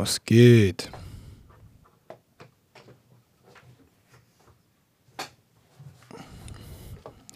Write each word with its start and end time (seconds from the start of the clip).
Was 0.00 0.24
geht? 0.24 0.90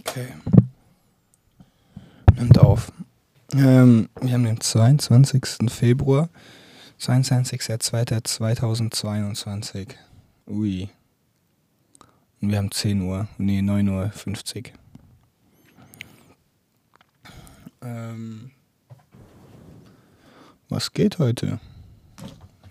Okay. 0.01 0.29
Nimmt 2.35 2.59
auf. 2.59 2.91
Ähm, 3.53 4.09
wir 4.19 4.33
haben 4.33 4.45
den 4.45 4.63
22. 4.63 5.71
Februar. 5.71 6.31
22.02.2022. 6.99 9.89
Ui. 10.47 10.89
Und 12.41 12.51
wir 12.51 12.57
haben 12.57 12.71
10 12.71 13.03
Uhr. 13.03 13.29
Nee, 13.37 13.61
9 13.61 13.87
Uhr 13.91 14.09
50. 14.09 14.73
Ähm, 17.83 18.53
was 20.71 20.95
geht 20.95 21.19
heute? 21.19 21.61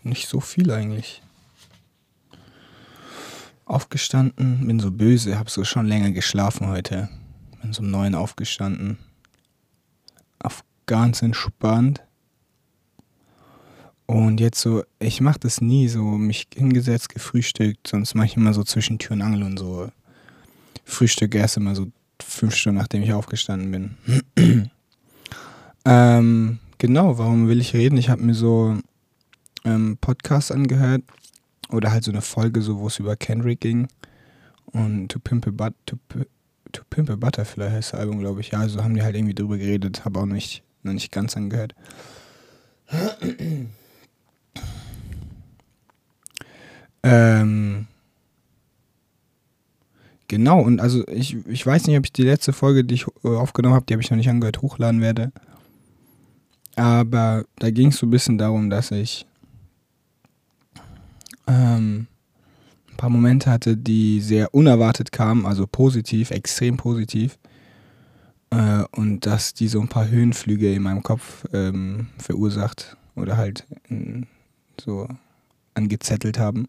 Nicht 0.04 0.28
so 0.28 0.40
viel 0.40 0.70
eigentlich. 0.72 1.22
Aufgestanden, 3.66 4.68
bin 4.68 4.80
so 4.80 4.92
böse, 4.92 5.40
hab 5.40 5.50
so 5.50 5.64
schon 5.64 5.88
länger 5.88 6.12
geschlafen 6.12 6.68
heute. 6.68 7.10
Bin 7.62 7.72
so 7.72 7.82
um 7.82 7.90
neun 7.90 8.14
aufgestanden. 8.14 8.98
Auf 10.40 10.64
ganz 10.86 11.22
entspannt. 11.22 12.04
Und 14.06 14.42
jetzt 14.42 14.60
so, 14.60 14.84
ich 15.00 15.22
mach 15.22 15.38
das 15.38 15.62
nie 15.62 15.88
so, 15.88 16.04
mich 16.04 16.48
hingesetzt, 16.54 17.08
gefrühstückt, 17.10 17.88
sonst 17.88 18.16
mache 18.16 18.26
ich 18.28 18.36
immer 18.36 18.54
so 18.54 18.64
zwischen 18.64 19.00
Tür 19.00 19.14
und 19.14 19.22
Angel 19.22 19.44
und 19.44 19.58
so. 19.58 19.90
Frühstück 20.84 21.34
erst 21.34 21.56
immer 21.56 21.74
so 21.74 21.88
fünf 22.22 22.54
Stunden, 22.54 22.80
nachdem 22.80 23.02
ich 23.02 23.14
aufgestanden 23.14 23.72
bin. 24.36 24.70
ähm, 25.86 26.60
genau, 26.78 27.18
warum 27.18 27.48
will 27.48 27.62
ich 27.62 27.74
reden? 27.74 27.98
Ich 27.98 28.10
habe 28.10 28.22
mir 28.22 28.34
so 28.34 28.78
ähm, 29.66 29.98
Podcasts 30.00 30.52
angehört 30.52 31.04
oder 31.70 31.92
halt 31.92 32.04
so 32.04 32.12
eine 32.12 32.22
Folge, 32.22 32.62
so 32.62 32.80
wo 32.80 32.88
es 32.88 33.00
über 33.00 33.16
Kendrick 33.16 33.62
ging 33.62 33.88
und 34.74 35.10
To 35.10 35.20
Pimp 35.20 35.48
a, 35.48 35.52
But 35.52 35.74
to, 35.86 35.98
to 36.72 36.82
Pimp 36.90 37.10
a 37.10 37.16
Butterfly 37.16 37.70
heißt 37.70 37.94
das 37.94 38.00
Album, 38.00 38.20
glaube 38.20 38.42
ich. 38.42 38.52
Ja, 38.52 38.60
also 38.60 38.84
haben 38.84 38.96
die 38.96 39.04
halt 39.04 39.16
irgendwie 39.16 39.36
drüber 39.36 39.58
geredet, 39.58 40.04
habe 40.06 40.20
auch 40.20 40.26
nicht, 40.26 40.64
noch 40.84 40.94
nicht 40.94 41.12
ganz 41.12 41.38
angehört. 41.38 41.76
ähm, 47.04 47.88
genau, 50.28 50.62
und 50.62 50.80
also 50.80 51.08
ich, 51.08 51.38
ich 51.48 51.66
weiß 51.66 51.88
nicht, 51.88 51.98
ob 51.98 52.06
ich 52.06 52.14
die 52.14 52.24
letzte 52.24 52.54
Folge, 52.54 52.84
die 52.84 52.96
ich 52.96 53.06
äh, 53.24 53.30
aufgenommen 53.30 53.76
habe, 53.76 53.86
die 53.86 53.94
habe 53.94 54.02
ich 54.02 54.10
noch 54.10 54.18
nicht 54.18 54.30
angehört, 54.30 54.62
hochladen 54.62 55.02
werde. 55.02 55.32
Aber 56.76 57.46
da 57.60 57.70
ging 57.70 57.90
es 57.90 57.98
so 57.98 58.08
ein 58.08 58.12
bisschen 58.12 58.40
darum, 58.40 58.72
dass 58.72 58.90
ich 58.92 59.28
ähm, 61.48 62.08
ein 62.90 62.98
paar 62.98 63.10
Momente 63.10 63.50
hatte, 63.50 63.78
die 63.78 64.22
sehr 64.22 64.54
unerwartet 64.54 65.12
kamen, 65.12 65.46
also 65.46 65.68
positiv, 65.68 66.32
extrem 66.32 66.78
positiv. 66.78 67.38
Äh, 68.50 68.84
und 68.92 69.26
dass 69.26 69.54
die 69.54 69.68
so 69.68 69.82
ein 69.82 69.88
paar 69.88 70.08
Höhenflüge 70.08 70.74
in 70.74 70.84
meinem 70.84 71.04
Kopf 71.04 71.46
ähm, 71.54 72.08
verursacht 72.18 72.98
oder 73.16 73.38
halt 73.38 73.66
in, 73.90 74.28
so 74.80 75.08
angezettelt 75.74 76.38
haben. 76.38 76.68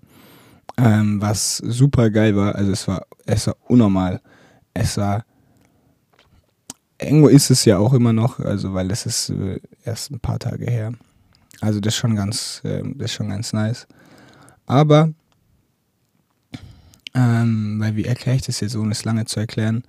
Ähm, 0.76 1.20
was 1.20 1.58
super 1.58 2.10
geil 2.10 2.34
war, 2.36 2.54
also 2.54 2.72
es 2.72 2.88
war, 2.88 3.06
es 3.26 3.46
war 3.46 3.56
unnormal. 3.68 4.20
Es 4.72 4.96
war 4.96 5.24
irgendwo 7.00 7.28
ist 7.28 7.50
es 7.50 7.64
ja 7.64 7.78
auch 7.78 7.92
immer 7.92 8.12
noch, 8.12 8.40
also 8.40 8.74
weil 8.74 8.88
das 8.88 9.06
ist 9.06 9.30
äh, 9.30 9.60
erst 9.84 10.10
ein 10.10 10.20
paar 10.20 10.38
Tage 10.38 10.66
her. 10.66 10.92
Also 11.60 11.80
das 11.80 11.94
ist 11.94 11.98
schon 11.98 12.16
ganz, 12.16 12.60
äh, 12.64 12.82
das 12.94 13.10
ist 13.10 13.14
schon 13.14 13.28
ganz 13.28 13.52
nice. 13.52 13.86
Aber, 14.66 15.12
ähm, 17.14 17.78
weil 17.80 17.96
wie 17.96 18.04
erkläre 18.04 18.36
ich 18.36 18.42
das 18.42 18.60
jetzt, 18.60 18.76
ohne 18.76 18.92
es 18.92 19.04
lange 19.04 19.24
zu 19.26 19.40
erklären, 19.40 19.84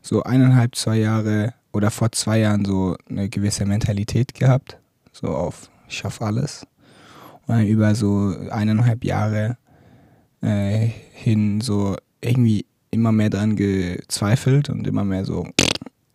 so 0.00 0.22
eineinhalb, 0.22 0.74
zwei 0.74 0.98
Jahre 0.98 1.54
oder 1.72 1.90
vor 1.90 2.12
zwei 2.12 2.40
Jahren 2.40 2.64
so 2.64 2.96
eine 3.08 3.28
gewisse 3.28 3.64
Mentalität 3.64 4.34
gehabt, 4.34 4.78
so 5.12 5.28
auf 5.28 5.70
ich 5.88 5.98
schaffe 5.98 6.24
alles. 6.24 6.66
Und 7.46 7.56
dann 7.56 7.66
über 7.66 7.94
so 7.94 8.34
eineinhalb 8.50 9.04
Jahre 9.04 9.58
äh, 10.40 10.88
hin 11.12 11.60
so 11.60 11.96
irgendwie 12.20 12.66
immer 12.90 13.12
mehr 13.12 13.30
dran 13.30 13.56
gezweifelt 13.56 14.70
und 14.70 14.86
immer 14.86 15.04
mehr 15.04 15.24
so 15.24 15.46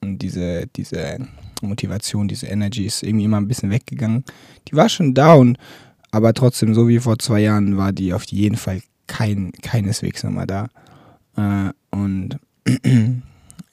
und 0.01 0.19
diese, 0.19 0.67
diese 0.67 1.17
Motivation, 1.61 2.27
diese 2.27 2.47
Energy 2.47 2.85
ist 2.85 3.03
irgendwie 3.03 3.25
immer 3.25 3.37
ein 3.37 3.47
bisschen 3.47 3.71
weggegangen. 3.71 4.23
Die 4.67 4.75
war 4.75 4.89
schon 4.89 5.13
down, 5.13 5.57
aber 6.11 6.33
trotzdem, 6.33 6.73
so 6.73 6.87
wie 6.87 6.99
vor 6.99 7.19
zwei 7.19 7.41
Jahren, 7.41 7.77
war 7.77 7.91
die 7.91 8.13
auf 8.13 8.23
jeden 8.25 8.57
Fall 8.57 8.81
kein, 9.07 9.51
keineswegs 9.61 10.23
nochmal 10.23 10.47
da. 10.47 10.67
Äh, 11.35 11.71
und 11.91 12.39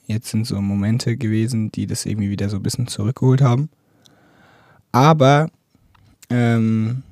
jetzt 0.06 0.28
sind 0.28 0.46
so 0.46 0.60
Momente 0.60 1.16
gewesen, 1.16 1.70
die 1.72 1.86
das 1.86 2.06
irgendwie 2.06 2.30
wieder 2.30 2.48
so 2.48 2.56
ein 2.56 2.62
bisschen 2.62 2.86
zurückgeholt 2.86 3.42
haben. 3.42 3.68
Aber 4.92 5.50
ähm, 6.30 7.02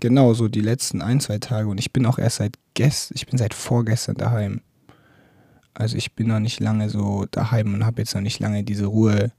genau 0.00 0.34
so 0.34 0.48
die 0.48 0.60
letzten 0.60 1.02
ein, 1.02 1.20
zwei 1.20 1.38
Tage 1.38 1.68
und 1.68 1.78
ich 1.78 1.92
bin 1.92 2.06
auch 2.06 2.18
erst 2.18 2.36
seit 2.36 2.56
gestern, 2.74 3.16
ich 3.16 3.26
bin 3.26 3.38
seit 3.38 3.54
vorgestern 3.54 4.16
daheim. 4.16 4.60
Also 5.74 5.96
ich 5.96 6.14
bin 6.14 6.28
noch 6.28 6.40
nicht 6.40 6.60
lange 6.60 6.88
so 6.88 7.26
daheim 7.30 7.74
und 7.74 7.84
habe 7.84 8.00
jetzt 8.00 8.14
noch 8.14 8.22
nicht 8.22 8.40
lange 8.40 8.64
diese 8.64 8.86
Ruhe 8.86 9.32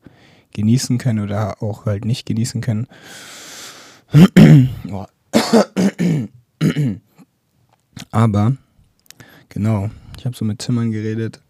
genießen 0.53 0.97
können 0.97 1.19
oder 1.19 1.61
auch 1.63 1.85
halt 1.85 2.05
nicht 2.05 2.25
genießen 2.25 2.61
können. 2.61 2.87
Aber, 8.11 8.55
genau, 9.49 9.89
ich 10.17 10.25
habe 10.25 10.35
so 10.35 10.45
mit 10.45 10.61
Zimmern 10.61 10.91
geredet. 10.91 11.41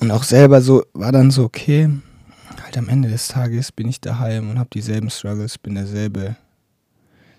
Und 0.00 0.10
auch 0.10 0.24
selber 0.24 0.60
so, 0.60 0.84
war 0.92 1.12
dann 1.12 1.30
so, 1.30 1.44
okay, 1.44 1.88
halt 2.62 2.76
am 2.76 2.88
Ende 2.88 3.08
des 3.08 3.28
Tages 3.28 3.70
bin 3.70 3.88
ich 3.88 4.00
daheim 4.00 4.50
und 4.50 4.58
habe 4.58 4.70
dieselben 4.72 5.10
Struggles, 5.10 5.58
bin 5.58 5.74
derselbe. 5.74 6.36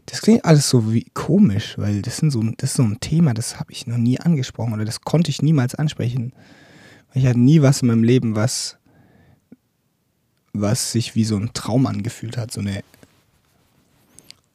Das 0.05 0.21
klingt 0.21 0.45
alles 0.45 0.69
so 0.69 0.93
wie 0.93 1.07
komisch, 1.13 1.77
weil 1.77 2.01
das, 2.01 2.17
sind 2.17 2.31
so, 2.31 2.41
das 2.57 2.71
ist 2.71 2.77
so 2.77 2.83
ein 2.83 2.99
Thema, 2.99 3.33
das 3.33 3.59
habe 3.59 3.71
ich 3.71 3.87
noch 3.87 3.97
nie 3.97 4.19
angesprochen 4.19 4.73
oder 4.73 4.85
das 4.85 5.01
konnte 5.01 5.31
ich 5.31 5.41
niemals 5.41 5.75
ansprechen. 5.75 6.31
Ich 7.13 7.25
hatte 7.25 7.39
nie 7.39 7.61
was 7.61 7.81
in 7.81 7.87
meinem 7.87 8.03
Leben, 8.03 8.35
was, 8.35 8.77
was 10.53 10.91
sich 10.91 11.15
wie 11.15 11.25
so 11.25 11.37
ein 11.37 11.53
Traum 11.53 11.87
angefühlt 11.87 12.37
hat, 12.37 12.51
so 12.51 12.61
eine 12.61 12.83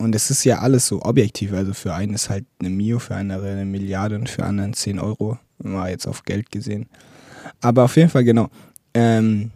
und 0.01 0.15
es 0.15 0.31
ist 0.31 0.45
ja 0.45 0.61
alles 0.61 0.87
so 0.87 1.03
objektiv. 1.03 1.53
Also 1.53 1.75
für 1.75 1.93
einen 1.93 2.15
ist 2.15 2.31
halt 2.31 2.47
eine 2.59 2.71
Mio, 2.71 2.99
für 2.99 3.17
andere 3.17 3.51
eine 3.51 3.67
Milliarde 3.67 4.15
und 4.17 4.31
für 4.31 4.45
anderen 4.45 4.73
10 4.73 4.99
Euro. 4.99 5.39
Mal 5.59 5.91
jetzt 5.91 6.07
auf 6.07 6.23
Geld 6.23 6.51
gesehen. 6.51 6.89
Aber 7.61 7.85
auf 7.85 7.97
jeden 7.97 8.09
Fall 8.09 8.25
genau. 8.25 8.49
Ähm, 8.95 9.51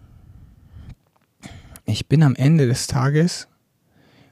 ich 1.86 2.08
bin 2.08 2.22
am 2.22 2.34
Ende 2.34 2.66
des 2.66 2.86
Tages 2.86 3.48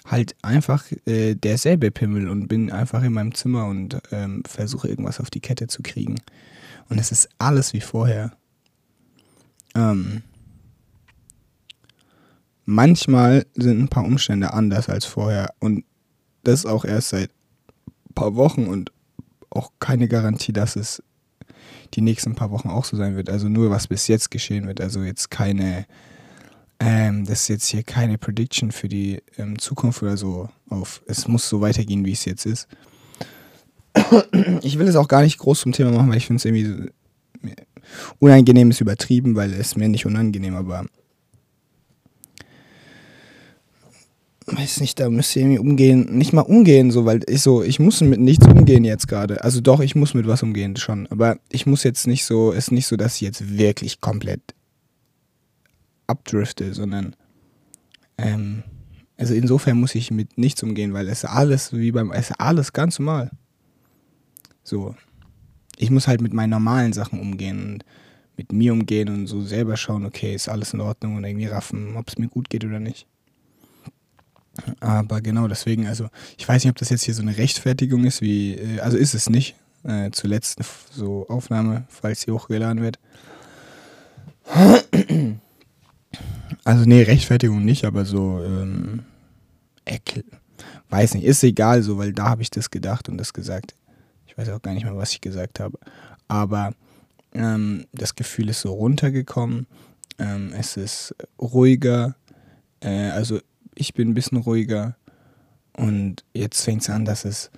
halt 0.05 0.37
einfach 0.43 0.84
äh, 1.06 1.34
derselbe 1.34 1.91
Pimmel 1.91 2.29
und 2.29 2.47
bin 2.47 2.71
einfach 2.71 3.03
in 3.03 3.15
meinem 3.15 3.34
Zimmer 3.34 3.65
und 3.65 3.99
ähm, 4.11 4.43
versuche 4.47 4.89
irgendwas 4.89 5.19
auf 5.19 5.31
die 5.31 5.41
Kette 5.41 5.67
zu 5.67 5.81
kriegen. 5.83 6.21
Und 6.91 6.99
es 6.99 7.11
ist 7.11 7.31
alles 7.39 7.73
wie 7.73 7.81
vorher. 7.81 8.33
Ähm, 9.75 10.23
manchmal 12.67 13.47
sind 13.55 13.81
ein 13.81 13.89
paar 13.89 14.05
Umstände 14.05 14.53
anders 14.53 14.91
als 14.91 15.06
vorher 15.06 15.55
und 15.59 15.84
das 16.45 16.67
auch 16.67 16.85
erst 16.85 17.11
seit 17.11 17.31
ein 18.11 18.15
paar 18.15 18.35
Wochen 18.37 18.67
und 18.67 18.93
auch 19.51 19.73
keine 19.79 20.09
Garantie, 20.09 20.53
dass 20.53 20.77
es 20.77 21.03
die 21.95 22.01
nächsten 22.01 22.35
paar 22.35 22.51
Wochen 22.51 22.69
auch 22.69 22.85
so 22.85 22.97
sein 22.97 23.17
wird. 23.17 23.29
Also 23.29 23.49
nur 23.49 23.71
was 23.71 23.87
bis 23.87 24.09
jetzt 24.09 24.31
geschehen 24.31 24.67
wird. 24.67 24.81
Also 24.81 25.03
jetzt 25.03 25.31
keine, 25.31 25.87
ähm, 26.81 27.25
das 27.27 27.43
ist 27.43 27.49
jetzt 27.49 27.67
hier 27.67 27.83
keine 27.83 28.19
Prediction 28.19 28.73
für 28.73 28.89
die 28.89 29.23
ähm, 29.37 29.59
Zukunft 29.59 30.03
oder 30.03 30.17
so 30.17 30.49
auf, 30.69 31.03
es 31.06 31.29
muss 31.29 31.49
so 31.49 31.61
weitergehen, 31.61 32.05
wie 32.05 32.12
es 32.12 32.25
jetzt 32.25 32.47
ist. 32.47 32.69
Ich 34.62 34.79
will 34.79 34.88
es 34.88 34.97
auch 34.97 35.09
gar 35.09 35.23
nicht 35.23 35.38
groß 35.38 35.61
zum 35.61 35.73
Thema 35.73 35.91
machen, 35.91 36.09
weil 36.09 36.17
ich 36.17 36.27
finde 36.27 36.38
es 36.38 36.45
irgendwie 36.47 36.91
unangenehm 38.19 38.71
ist 38.71 38.81
übertrieben, 38.81 39.35
weil 39.35 39.53
es 39.53 39.77
mir 39.77 39.88
nicht 39.88 40.06
unangenehm, 40.06 40.55
aber 40.55 40.87
weiß 44.47 44.81
nicht, 44.81 45.00
da 45.00 45.11
müsst 45.11 45.35
ihr 45.37 45.43
irgendwie 45.43 45.59
umgehen, 45.59 46.17
nicht 46.17 46.33
mal 46.33 46.43
umgehen, 46.43 46.91
so, 46.91 47.05
weil 47.05 47.21
ich 47.29 47.43
so, 47.43 47.62
ich 47.62 47.79
muss 47.79 48.00
mit 48.00 48.21
nichts 48.21 48.47
umgehen 48.47 48.85
jetzt 48.85 49.09
gerade. 49.09 49.43
Also 49.44 49.61
doch, 49.61 49.81
ich 49.81 49.94
muss 49.94 50.15
mit 50.15 50.27
was 50.27 50.43
umgehen 50.43 50.77
schon, 50.77 51.06
aber 51.09 51.39
ich 51.50 51.67
muss 51.67 51.83
jetzt 51.85 52.06
nicht 52.06 52.25
so, 52.25 52.53
ist 52.53 52.73
nicht 52.73 52.87
so, 52.87 52.97
dass 52.97 53.17
ich 53.17 53.21
jetzt 53.23 53.56
wirklich 53.56 54.00
komplett 54.00 54.41
abdrifte, 56.06 56.75
sondern 56.75 57.17
ähm, 58.19 58.62
also 59.17 59.35
insofern 59.35 59.79
muss 59.79 59.94
ich 59.94 60.11
mit 60.11 60.37
nichts 60.39 60.62
umgehen, 60.62 60.93
weil 60.95 61.09
es 61.09 61.25
ist 61.25 61.31
alles 61.31 61.73
wie 61.73 61.93
beim, 61.93 62.11
es 62.12 62.31
ist 62.31 62.41
alles 62.41 62.73
ganz 62.73 62.99
normal. 62.99 63.31
So. 64.65 64.95
Ich 65.77 65.91
muss 65.91 66.06
halt 66.06 66.21
mit 66.21 66.33
meinen 66.33 66.50
normalen 66.50 66.93
Sachen 66.93 67.21
umgehen 67.21 67.65
und 67.65 67.85
mit 68.37 68.53
mir 68.53 68.73
umgehen 68.73 69.09
und 69.09 69.27
so 69.27 69.43
selber 69.43 69.77
schauen, 69.77 70.06
okay, 70.06 70.35
ist 70.35 70.49
alles 70.49 70.75
in 70.75 70.81
Ordnung 70.81 71.17
und 71.17 71.25
irgendwie 71.25 71.47
raffen, 71.47 71.97
ob 71.97 72.09
es 72.09 72.19
mir 72.19 72.29
gut 72.29 72.50
geht 72.50 72.65
oder 72.65 72.81
nicht. 72.81 73.06
Aber 74.81 75.20
genau 75.20 75.49
deswegen, 75.49 75.87
also 75.87 76.08
ich 76.37 76.46
weiß 76.46 76.64
nicht, 76.64 76.70
ob 76.70 76.76
das 76.76 76.90
jetzt 76.90 77.04
hier 77.04 77.14
so 77.14 77.22
eine 77.22 77.37
Rechtfertigung 77.37 78.04
ist, 78.04 78.20
wie, 78.20 78.54
äh, 78.54 78.81
also 78.81 78.96
ist 78.96 79.14
es 79.14 79.31
nicht, 79.31 79.54
äh, 79.84 80.10
zur 80.10 80.31
letzten 80.31 80.64
so 80.90 81.26
Aufnahme, 81.28 81.84
falls 81.88 82.22
sie 82.22 82.31
hochgeladen 82.31 82.82
wird. 82.82 82.99
Also 86.64 86.84
nee, 86.84 87.02
Rechtfertigung 87.02 87.64
nicht, 87.64 87.84
aber 87.84 88.04
so, 88.04 88.43
ähm, 88.44 89.04
weiß 90.90 91.14
nicht, 91.14 91.25
ist 91.25 91.43
egal 91.43 91.82
so, 91.82 91.99
weil 91.99 92.12
da 92.12 92.28
habe 92.31 92.43
ich 92.43 92.50
das 92.50 92.70
gedacht 92.70 93.08
und 93.08 93.19
das 93.19 93.32
gesagt. 93.32 93.75
Ich 94.26 94.37
weiß 94.38 94.49
auch 94.50 94.62
gar 94.62 94.75
nicht 94.75 94.84
mehr, 94.84 94.96
was 94.96 95.12
ich 95.12 95.20
gesagt 95.20 95.58
habe. 95.58 95.78
Aber 96.28 96.72
ähm, 97.34 97.87
das 97.93 98.14
Gefühl 98.14 98.49
ist 98.49 98.60
so 98.60 98.72
runtergekommen. 98.72 99.66
Ähm, 100.19 100.52
es 100.56 100.76
ist 100.76 101.14
ruhiger. 101.40 102.14
Äh, 102.81 103.10
also 103.10 103.40
ich 103.75 103.95
bin 103.95 104.11
ein 104.11 104.15
bisschen 104.15 104.39
ruhiger. 104.39 104.97
Und 105.75 106.25
jetzt 106.35 106.63
fängt 106.63 106.83
es 106.83 106.91
an, 106.91 107.05
dass 107.05 107.25
es. 107.25 107.51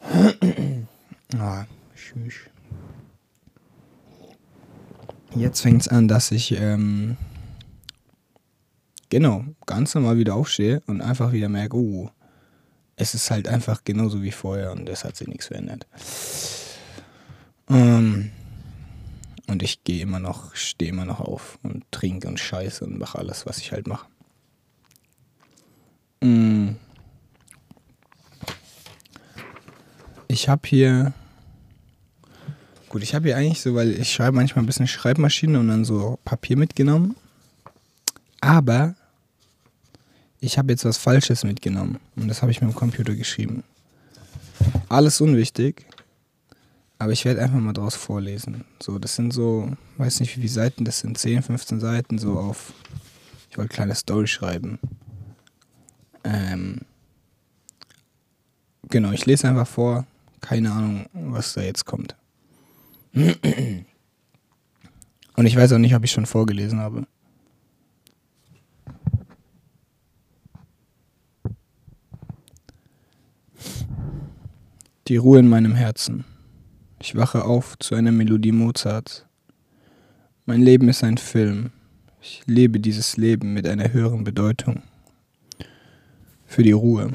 ah, 1.38 1.66
Jetzt 5.34 5.60
fängt 5.60 5.82
es 5.82 5.88
an, 5.88 6.08
dass 6.08 6.32
ich 6.32 6.52
ähm, 6.52 7.16
genau 9.10 9.44
ganz 9.66 9.94
normal 9.94 10.18
wieder 10.18 10.34
aufstehe 10.34 10.82
und 10.86 11.02
einfach 11.02 11.32
wieder 11.32 11.48
merke, 11.48 11.76
oh, 11.76 12.10
es 12.96 13.14
ist 13.14 13.30
halt 13.30 13.46
einfach 13.46 13.84
genauso 13.84 14.22
wie 14.22 14.32
vorher 14.32 14.72
und 14.72 14.88
es 14.88 15.04
hat 15.04 15.16
sich 15.16 15.28
nichts 15.28 15.46
verändert. 15.46 15.86
Ähm, 17.68 18.30
und 19.46 19.62
ich 19.62 19.84
gehe 19.84 20.02
immer 20.02 20.18
noch, 20.18 20.54
stehe 20.54 20.90
immer 20.90 21.04
noch 21.04 21.20
auf 21.20 21.58
und 21.62 21.84
trinke 21.92 22.28
und 22.28 22.40
scheiße 22.40 22.84
und 22.84 22.98
mache 22.98 23.18
alles, 23.18 23.46
was 23.46 23.58
ich 23.58 23.72
halt 23.72 23.86
mache. 23.86 24.09
Mm. 26.20 26.70
Ich 30.28 30.48
habe 30.48 30.62
hier. 30.66 31.12
Gut, 32.88 33.02
ich 33.02 33.14
habe 33.14 33.26
hier 33.28 33.36
eigentlich 33.36 33.60
so, 33.60 33.74
weil 33.74 33.90
ich 33.92 34.12
schreibe 34.12 34.36
manchmal 34.36 34.64
ein 34.64 34.66
bisschen 34.66 34.86
Schreibmaschine 34.86 35.58
und 35.60 35.68
dann 35.68 35.84
so 35.84 36.18
Papier 36.24 36.56
mitgenommen. 36.56 37.14
Aber 38.40 38.94
ich 40.40 40.58
habe 40.58 40.72
jetzt 40.72 40.84
was 40.84 40.96
Falsches 40.96 41.44
mitgenommen 41.44 42.00
und 42.16 42.28
das 42.28 42.42
habe 42.42 42.50
ich 42.50 42.60
mit 42.60 42.70
dem 42.70 42.74
Computer 42.74 43.14
geschrieben. 43.14 43.62
Alles 44.88 45.20
unwichtig, 45.20 45.86
aber 46.98 47.12
ich 47.12 47.24
werde 47.24 47.42
einfach 47.42 47.58
mal 47.58 47.72
draus 47.72 47.94
vorlesen. 47.94 48.64
So, 48.82 48.98
das 48.98 49.16
sind 49.16 49.32
so, 49.32 49.70
weiß 49.98 50.20
nicht 50.20 50.30
wie 50.30 50.40
viele 50.40 50.52
Seiten, 50.52 50.84
das 50.84 51.00
sind 51.00 51.18
10, 51.18 51.42
15 51.42 51.80
Seiten, 51.80 52.18
so 52.18 52.38
auf, 52.38 52.72
ich 53.50 53.58
wollte 53.58 53.70
eine 53.72 53.76
kleine 53.76 53.94
Story 53.94 54.26
schreiben. 54.26 54.78
Ähm, 56.24 56.80
genau, 58.88 59.12
ich 59.12 59.26
lese 59.26 59.48
einfach 59.48 59.66
vor, 59.66 60.06
keine 60.40 60.72
Ahnung, 60.72 61.06
was 61.12 61.54
da 61.54 61.62
jetzt 61.62 61.84
kommt. 61.84 62.14
Und 63.12 63.86
ich 65.46 65.56
weiß 65.56 65.72
auch 65.72 65.78
nicht, 65.78 65.94
ob 65.94 66.04
ich 66.04 66.12
schon 66.12 66.26
vorgelesen 66.26 66.80
habe. 66.80 67.06
Die 75.08 75.16
Ruhe 75.16 75.40
in 75.40 75.48
meinem 75.48 75.74
Herzen. 75.74 76.24
Ich 77.00 77.16
wache 77.16 77.44
auf 77.44 77.78
zu 77.78 77.94
einer 77.94 78.12
Melodie 78.12 78.52
Mozarts. 78.52 79.24
Mein 80.46 80.62
Leben 80.62 80.88
ist 80.88 81.02
ein 81.02 81.18
Film. 81.18 81.72
Ich 82.20 82.42
lebe 82.46 82.78
dieses 82.78 83.16
Leben 83.16 83.54
mit 83.54 83.66
einer 83.66 83.92
höheren 83.92 84.24
Bedeutung. 84.24 84.82
Für 86.50 86.64
die 86.64 86.72
Ruhe. 86.72 87.12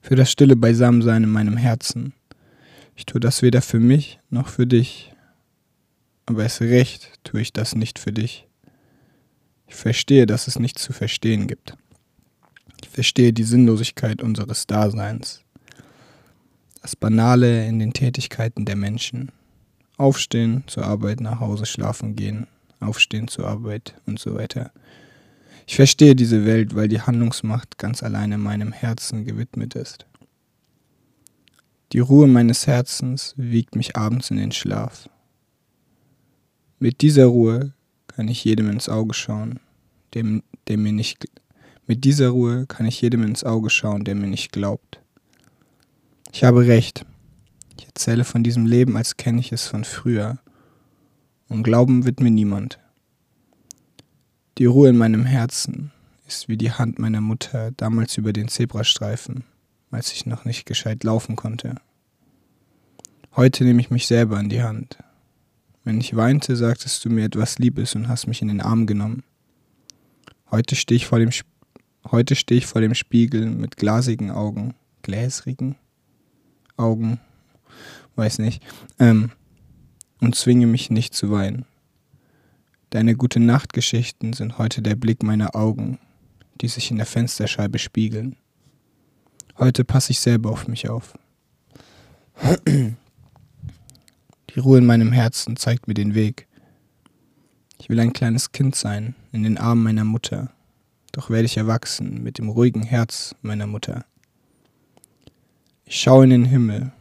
Für 0.00 0.16
das 0.16 0.32
stille 0.32 0.56
Beisammensein 0.56 1.22
in 1.22 1.30
meinem 1.30 1.56
Herzen. 1.56 2.12
Ich 2.96 3.06
tue 3.06 3.20
das 3.20 3.40
weder 3.40 3.62
für 3.62 3.78
mich 3.78 4.18
noch 4.28 4.48
für 4.48 4.66
dich. 4.66 5.14
Aber 6.26 6.44
es 6.44 6.60
recht 6.60 7.20
tue 7.22 7.40
ich 7.40 7.52
das 7.52 7.76
nicht 7.76 8.00
für 8.00 8.12
dich. 8.12 8.48
Ich 9.68 9.76
verstehe, 9.76 10.26
dass 10.26 10.48
es 10.48 10.58
nichts 10.58 10.82
zu 10.82 10.92
verstehen 10.92 11.46
gibt. 11.46 11.76
Ich 12.82 12.88
verstehe 12.88 13.32
die 13.32 13.44
Sinnlosigkeit 13.44 14.22
unseres 14.22 14.66
Daseins 14.66 15.42
das 16.82 16.96
Banale 16.96 17.64
in 17.66 17.78
den 17.78 17.92
Tätigkeiten 17.92 18.64
der 18.64 18.74
Menschen. 18.74 19.30
Aufstehen, 19.98 20.64
zur 20.66 20.84
Arbeit, 20.84 21.20
nach 21.20 21.38
Hause, 21.38 21.64
schlafen 21.64 22.16
gehen, 22.16 22.48
aufstehen 22.80 23.28
zur 23.28 23.46
Arbeit 23.46 23.94
und 24.04 24.18
so 24.18 24.34
weiter. 24.34 24.72
Ich 25.66 25.76
verstehe 25.76 26.14
diese 26.14 26.44
Welt, 26.44 26.74
weil 26.74 26.88
die 26.88 27.00
Handlungsmacht 27.00 27.78
ganz 27.78 28.02
alleine 28.02 28.38
meinem 28.38 28.72
Herzen 28.72 29.24
gewidmet 29.24 29.74
ist. 29.74 30.06
Die 31.92 32.00
Ruhe 32.00 32.26
meines 32.26 32.66
Herzens 32.66 33.34
wiegt 33.36 33.76
mich 33.76 33.96
abends 33.96 34.30
in 34.30 34.38
den 34.38 34.52
Schlaf. 34.52 35.08
Mit 36.78 37.00
dieser 37.02 37.26
Ruhe 37.26 37.74
kann 38.08 38.28
ich 38.28 38.44
jedem 38.44 38.70
ins 38.70 38.88
Auge 38.88 39.14
schauen, 39.14 39.60
dem, 40.14 40.42
der 40.68 40.78
mir 40.78 40.92
nicht 40.92 41.26
mit 41.86 42.04
dieser 42.04 42.28
Ruhe 42.28 42.66
kann 42.66 42.86
ich 42.86 43.00
jedem 43.00 43.22
ins 43.24 43.44
Auge 43.44 43.68
schauen, 43.68 44.04
der 44.04 44.14
mir 44.14 44.28
nicht 44.28 44.52
glaubt. 44.52 45.00
Ich 46.32 46.44
habe 46.44 46.66
recht. 46.66 47.04
Ich 47.78 47.86
erzähle 47.86 48.24
von 48.24 48.42
diesem 48.42 48.66
Leben, 48.66 48.96
als 48.96 49.16
kenne 49.16 49.40
ich 49.40 49.52
es 49.52 49.66
von 49.66 49.84
früher. 49.84 50.38
Und 51.48 51.64
glauben 51.64 52.06
wird 52.06 52.20
mir 52.20 52.30
niemand. 52.30 52.78
Die 54.58 54.66
Ruhe 54.66 54.90
in 54.90 54.98
meinem 54.98 55.24
Herzen 55.24 55.92
ist 56.26 56.48
wie 56.48 56.58
die 56.58 56.72
Hand 56.72 56.98
meiner 56.98 57.22
Mutter 57.22 57.70
damals 57.72 58.18
über 58.18 58.34
den 58.34 58.48
Zebrastreifen, 58.48 59.44
als 59.90 60.12
ich 60.12 60.26
noch 60.26 60.44
nicht 60.44 60.66
gescheit 60.66 61.04
laufen 61.04 61.36
konnte. 61.36 61.76
Heute 63.34 63.64
nehme 63.64 63.80
ich 63.80 63.90
mich 63.90 64.06
selber 64.06 64.36
an 64.36 64.50
die 64.50 64.62
Hand. 64.62 64.98
Wenn 65.84 66.00
ich 66.00 66.14
weinte, 66.16 66.54
sagtest 66.54 67.02
du 67.04 67.08
mir 67.08 67.24
etwas 67.24 67.58
Liebes 67.58 67.94
und 67.94 68.08
hast 68.08 68.26
mich 68.26 68.42
in 68.42 68.48
den 68.48 68.60
Arm 68.60 68.86
genommen. 68.86 69.22
Heute 70.50 70.76
stehe 70.76 70.96
ich 70.96 71.06
vor 71.06 71.18
dem, 71.18 71.30
Sp 71.32 71.48
heute 72.10 72.34
stehe 72.34 72.58
ich 72.58 72.66
vor 72.66 72.82
dem 72.82 72.94
Spiegel 72.94 73.46
mit 73.46 73.76
glasigen 73.78 74.30
Augen. 74.30 74.74
Gläsrigen? 75.00 75.76
Augen, 76.76 77.20
weiß 78.16 78.38
nicht, 78.38 78.62
ähm, 78.98 79.30
und 80.20 80.34
zwinge 80.34 80.66
mich 80.66 80.90
nicht 80.90 81.14
zu 81.14 81.30
weinen. 81.30 81.64
Deine 82.92 83.16
gute 83.16 83.40
Nachtgeschichten 83.40 84.34
sind 84.34 84.58
heute 84.58 84.82
der 84.82 84.96
Blick 84.96 85.22
meiner 85.22 85.56
Augen, 85.56 85.98
die 86.60 86.68
sich 86.68 86.90
in 86.90 86.98
der 86.98 87.06
Fensterscheibe 87.06 87.78
spiegeln. 87.78 88.36
Heute 89.56 89.82
passe 89.82 90.12
ich 90.12 90.20
selber 90.20 90.50
auf 90.50 90.68
mich 90.68 90.90
auf. 90.90 91.14
Die 92.54 92.94
Ruhe 94.58 94.76
in 94.76 94.84
meinem 94.84 95.10
Herzen 95.10 95.56
zeigt 95.56 95.88
mir 95.88 95.94
den 95.94 96.14
Weg. 96.14 96.46
Ich 97.78 97.88
will 97.88 97.98
ein 97.98 98.12
kleines 98.12 98.52
Kind 98.52 98.74
sein, 98.74 99.14
in 99.32 99.42
den 99.42 99.56
Armen 99.56 99.84
meiner 99.84 100.04
Mutter, 100.04 100.52
doch 101.12 101.30
werde 101.30 101.46
ich 101.46 101.56
erwachsen 101.56 102.22
mit 102.22 102.36
dem 102.36 102.50
ruhigen 102.50 102.82
Herz 102.82 103.34
meiner 103.40 103.66
Mutter. 103.66 104.04
Ich 105.86 105.98
schaue 105.98 106.24
in 106.24 106.30
den 106.30 106.44
Himmel, 106.44 106.92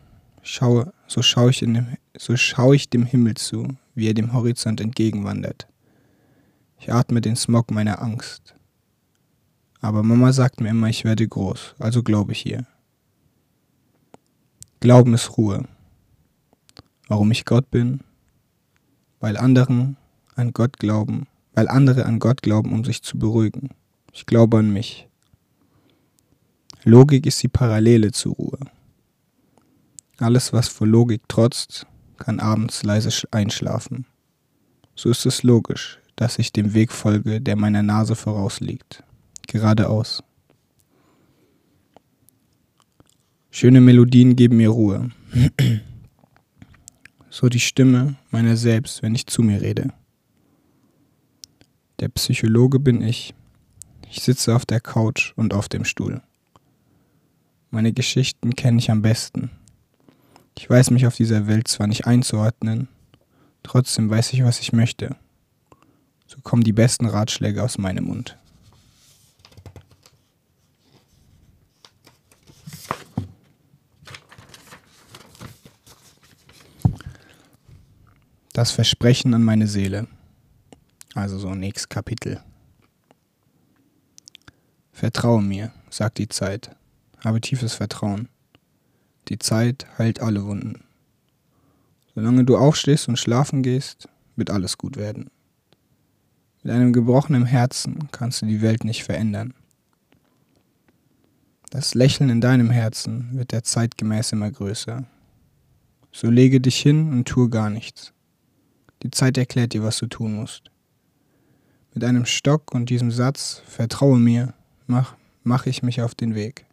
schaue, 0.42 0.94
so 1.08 1.22
schaue 1.22 1.50
ich, 1.50 1.62
in 1.62 1.74
dem, 1.74 1.98
so 2.18 2.38
schaue 2.38 2.78
ich 2.78 2.90
dem 2.90 3.06
Himmel 3.06 3.34
zu, 3.34 3.76
wie 3.94 4.08
er 4.08 4.14
dem 4.14 4.32
Horizont 4.32 4.80
entgegenwandert. 4.80 5.68
Ich 6.82 6.92
atme 6.92 7.22
den 7.22 7.36
Smog 7.36 7.70
meiner 7.70 8.02
Angst. 8.02 8.56
Aber 9.82 10.02
Mama 10.02 10.34
sagt 10.34 10.62
mir 10.62 10.70
immer, 10.70 10.90
ich 10.90 11.04
werde 11.04 11.28
groß, 11.28 11.76
also 11.78 12.02
glaube 12.02 12.32
ich 12.32 12.44
ihr. 12.48 12.66
Glauben 14.80 15.14
ist 15.14 15.38
Ruhe. 15.38 15.68
Warum 17.08 17.30
ich 17.30 17.46
Gott 17.46 17.70
bin? 17.70 18.00
Weil 19.20 19.38
anderen 19.38 19.96
an 20.34 20.54
Gott 20.54 20.80
glauben, 20.80 21.28
weil 21.54 21.68
andere 21.68 22.08
an 22.08 22.18
Gott 22.18 22.42
glauben, 22.42 22.74
um 22.74 22.84
sich 22.84 23.04
zu 23.04 23.20
beruhigen. 23.20 23.70
Ich 24.12 24.26
glaube 24.26 24.58
an 24.58 24.74
mich. 24.74 25.08
Logik 26.84 27.28
ist 27.28 27.44
die 27.44 27.48
Parallele 27.48 28.12
zur 28.12 28.34
Ruhe. 28.34 28.60
Alles, 30.18 30.52
was 30.52 30.68
vor 30.68 30.88
Logik 30.88 31.30
trotzt, 31.30 31.86
kann 32.18 32.40
abends 32.40 32.82
leise 32.82 33.28
einschlafen. 33.30 34.08
So 34.96 35.10
ist 35.10 35.28
es 35.28 35.44
logisch, 35.44 36.01
dass 36.22 36.38
ich 36.38 36.54
dem 36.54 36.76
Weg 36.76 36.92
folge, 36.92 37.42
der 37.42 37.56
meiner 37.56 37.82
Nase 37.82 38.16
vorausliegt. 38.16 39.04
Geradeaus. 39.48 40.22
Schöne 43.50 43.82
Melodien 43.82 44.36
geben 44.36 44.58
mir 44.58 44.70
Ruhe. 44.70 45.10
so 47.32 47.50
die 47.50 47.60
Stimme 47.60 48.18
meiner 48.30 48.56
selbst, 48.56 49.02
wenn 49.02 49.16
ich 49.16 49.26
zu 49.26 49.42
mir 49.42 49.64
rede. 49.64 49.94
Der 52.00 52.10
Psychologe 52.10 52.78
bin 52.78 53.02
ich. 53.02 53.34
Ich 54.08 54.22
sitze 54.22 54.56
auf 54.56 54.68
der 54.68 54.80
Couch 54.80 55.34
und 55.38 55.56
auf 55.56 55.70
dem 55.70 55.86
Stuhl. 55.86 56.22
Meine 57.72 57.94
Geschichten 57.94 58.56
kenne 58.56 58.78
ich 58.78 58.92
am 58.92 59.02
besten. 59.02 59.50
Ich 60.56 60.70
weiß 60.70 60.92
mich 60.92 61.08
auf 61.08 61.16
dieser 61.16 61.48
Welt 61.48 61.68
zwar 61.68 61.88
nicht 61.88 62.06
einzuordnen, 62.06 62.90
trotzdem 63.64 64.12
weiß 64.12 64.34
ich, 64.34 64.44
was 64.44 64.60
ich 64.60 64.72
möchte. 64.72 65.16
So 66.32 66.40
kommen 66.40 66.64
die 66.64 66.72
besten 66.72 67.08
Ratschläge 67.08 67.62
aus 67.62 67.78
meinem 67.78 68.06
Mund. 68.06 68.38
Das 78.54 78.72
Versprechen 78.72 79.34
an 79.34 79.44
meine 79.44 79.68
Seele. 79.68 80.08
Also 81.16 81.38
so 81.38 81.54
nächstes 81.54 81.90
Kapitel. 81.90 82.42
Vertraue 84.94 85.42
mir, 85.42 85.74
sagt 85.90 86.18
die 86.18 86.30
Zeit. 86.30 86.74
Habe 87.20 87.42
tiefes 87.42 87.74
Vertrauen. 87.74 88.30
Die 89.28 89.38
Zeit 89.38 89.86
heilt 89.98 90.22
alle 90.22 90.46
Wunden. 90.46 90.86
Solange 92.16 92.46
du 92.46 92.56
aufstehst 92.56 93.10
und 93.10 93.20
schlafen 93.20 93.64
gehst, 93.64 94.08
wird 94.38 94.50
alles 94.50 94.78
gut 94.78 94.96
werden. 94.96 95.30
Mit 96.64 96.74
einem 96.74 96.94
gebrochenen 96.94 97.46
Herzen 97.46 98.10
kannst 98.12 98.42
du 98.42 98.46
die 98.46 98.62
Welt 98.62 98.84
nicht 98.84 99.04
verändern. 99.04 99.54
Das 101.72 101.96
Lächeln 101.96 102.30
in 102.30 102.42
deinem 102.42 102.70
Herzen 102.70 103.30
wird 103.32 103.52
der 103.52 103.64
Zeit 103.64 103.98
gemäß 103.98 104.32
immer 104.34 104.52
größer. 104.52 105.06
So 106.12 106.30
lege 106.30 106.60
dich 106.60 106.78
hin 106.78 107.12
und 107.12 107.28
tue 107.28 107.50
gar 107.50 107.70
nichts. 107.70 108.14
Die 109.02 109.10
Zeit 109.10 109.38
erklärt 109.38 109.74
dir, 109.74 109.82
was 109.82 109.98
du 109.98 110.08
tun 110.08 110.36
musst. 110.36 110.70
Mit 111.94 112.04
einem 112.04 112.26
Stock 112.26 112.74
und 112.74 112.90
diesem 112.90 113.10
Satz, 113.10 113.64
vertraue 113.66 114.20
mir, 114.20 114.54
mach, 114.86 115.16
mach 115.44 115.66
ich 115.66 115.82
mich 115.82 116.02
auf 116.02 116.14
den 116.14 116.36
Weg. 116.36 116.66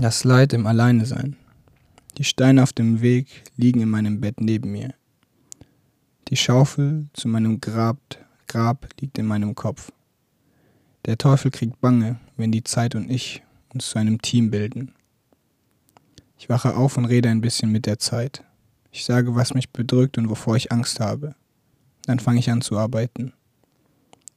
Das 0.00 0.24
Leid 0.24 0.52
im 0.52 0.66
Alleine 0.66 1.06
sein. 1.06 1.36
Die 2.18 2.24
Steine 2.24 2.62
auf 2.62 2.72
dem 2.72 3.00
Weg 3.00 3.44
liegen 3.56 3.80
in 3.80 3.88
meinem 3.88 4.20
Bett 4.20 4.40
neben 4.40 4.70
mir. 4.70 4.94
Die 6.32 6.38
Schaufel 6.38 7.08
zu 7.12 7.28
meinem 7.28 7.60
Grab, 7.60 7.98
Grab 8.48 8.88
liegt 8.98 9.18
in 9.18 9.26
meinem 9.26 9.54
Kopf. 9.54 9.92
Der 11.04 11.18
Teufel 11.18 11.50
kriegt 11.50 11.82
Bange, 11.82 12.20
wenn 12.38 12.50
die 12.50 12.64
Zeit 12.64 12.94
und 12.94 13.10
ich 13.10 13.42
uns 13.74 13.90
zu 13.90 13.98
einem 13.98 14.22
Team 14.22 14.50
bilden. 14.50 14.94
Ich 16.38 16.48
wache 16.48 16.74
auf 16.74 16.96
und 16.96 17.04
rede 17.04 17.28
ein 17.28 17.42
bisschen 17.42 17.70
mit 17.70 17.84
der 17.84 17.98
Zeit. 17.98 18.44
Ich 18.90 19.04
sage, 19.04 19.34
was 19.34 19.52
mich 19.52 19.68
bedrückt 19.68 20.16
und 20.16 20.30
wovor 20.30 20.56
ich 20.56 20.72
Angst 20.72 21.00
habe. 21.00 21.34
Dann 22.06 22.18
fange 22.18 22.38
ich 22.38 22.50
an 22.50 22.62
zu 22.62 22.78
arbeiten. 22.78 23.34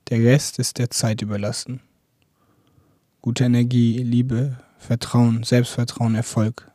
Der 0.10 0.20
Rest 0.20 0.60
ist 0.60 0.80
der 0.80 0.90
Zeit 0.90 1.22
überlassen. 1.22 1.80
Gute 3.22 3.46
Energie, 3.46 4.00
Liebe, 4.00 4.58
Vertrauen, 4.80 5.44
Selbstvertrauen, 5.44 6.16
Erfolg. 6.16 6.70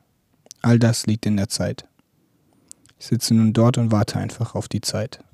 All 0.62 0.78
das 0.78 1.04
liegt 1.04 1.26
in 1.26 1.36
der 1.36 1.50
Zeit. 1.50 1.86
Ich 3.00 3.06
sitze 3.06 3.34
nun 3.34 3.54
dort 3.54 3.78
und 3.78 3.90
warte 3.90 4.18
einfach 4.18 4.54
auf 4.54 4.68
die 4.68 4.82
Zeit. 4.82 5.24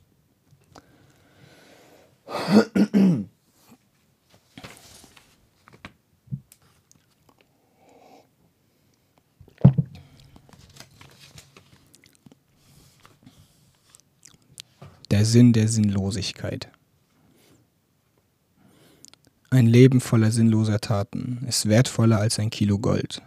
Der 15.10 15.24
Sinn 15.24 15.52
der 15.52 15.66
Sinnlosigkeit. 15.66 16.68
Ein 19.50 19.66
Leben 19.66 20.00
voller 20.00 20.30
sinnloser 20.30 20.80
Taten 20.80 21.44
ist 21.48 21.68
wertvoller 21.68 22.18
als 22.18 22.38
ein 22.38 22.50
Kilo 22.50 22.78
Gold, 22.78 23.22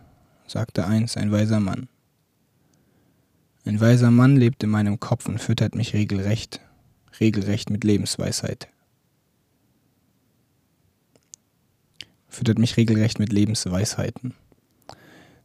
sagte 0.47 0.85
einst 0.85 1.17
ein 1.17 1.33
weiser 1.33 1.59
Mann. 1.59 1.89
Ein 3.69 3.79
weiser 3.79 4.09
Mann 4.09 4.35
lebt 4.35 4.63
in 4.63 4.71
meinem 4.71 4.99
Kopf 4.99 5.27
und 5.27 5.37
füttert 5.37 5.75
mich 5.75 5.93
regelrecht, 5.93 6.59
regelrecht 7.19 7.69
mit 7.69 7.83
Lebensweisheit. 7.83 8.67
Füttert 12.27 12.57
mich 12.57 12.77
regelrecht 12.77 13.19
mit 13.19 13.31
Lebensweisheiten. 13.31 14.33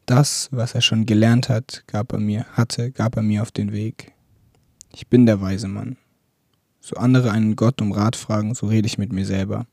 Das, 0.06 0.48
was 0.52 0.74
er 0.74 0.80
schon 0.80 1.04
gelernt 1.04 1.50
hat, 1.50 1.84
gab 1.86 2.14
er 2.14 2.18
mir, 2.18 2.46
hatte, 2.54 2.92
gab 2.92 3.14
er 3.16 3.22
mir 3.22 3.42
auf 3.42 3.52
den 3.52 3.72
Weg. 3.72 4.14
Ich 4.90 5.08
bin 5.08 5.26
der 5.26 5.42
weise 5.42 5.68
Mann. 5.68 5.98
So 6.80 6.96
andere 6.96 7.30
einen 7.30 7.56
Gott 7.56 7.82
um 7.82 7.92
Rat 7.92 8.16
fragen, 8.16 8.54
so 8.54 8.68
rede 8.68 8.86
ich 8.86 8.96
mit 8.96 9.12
mir 9.12 9.26
selber. 9.26 9.66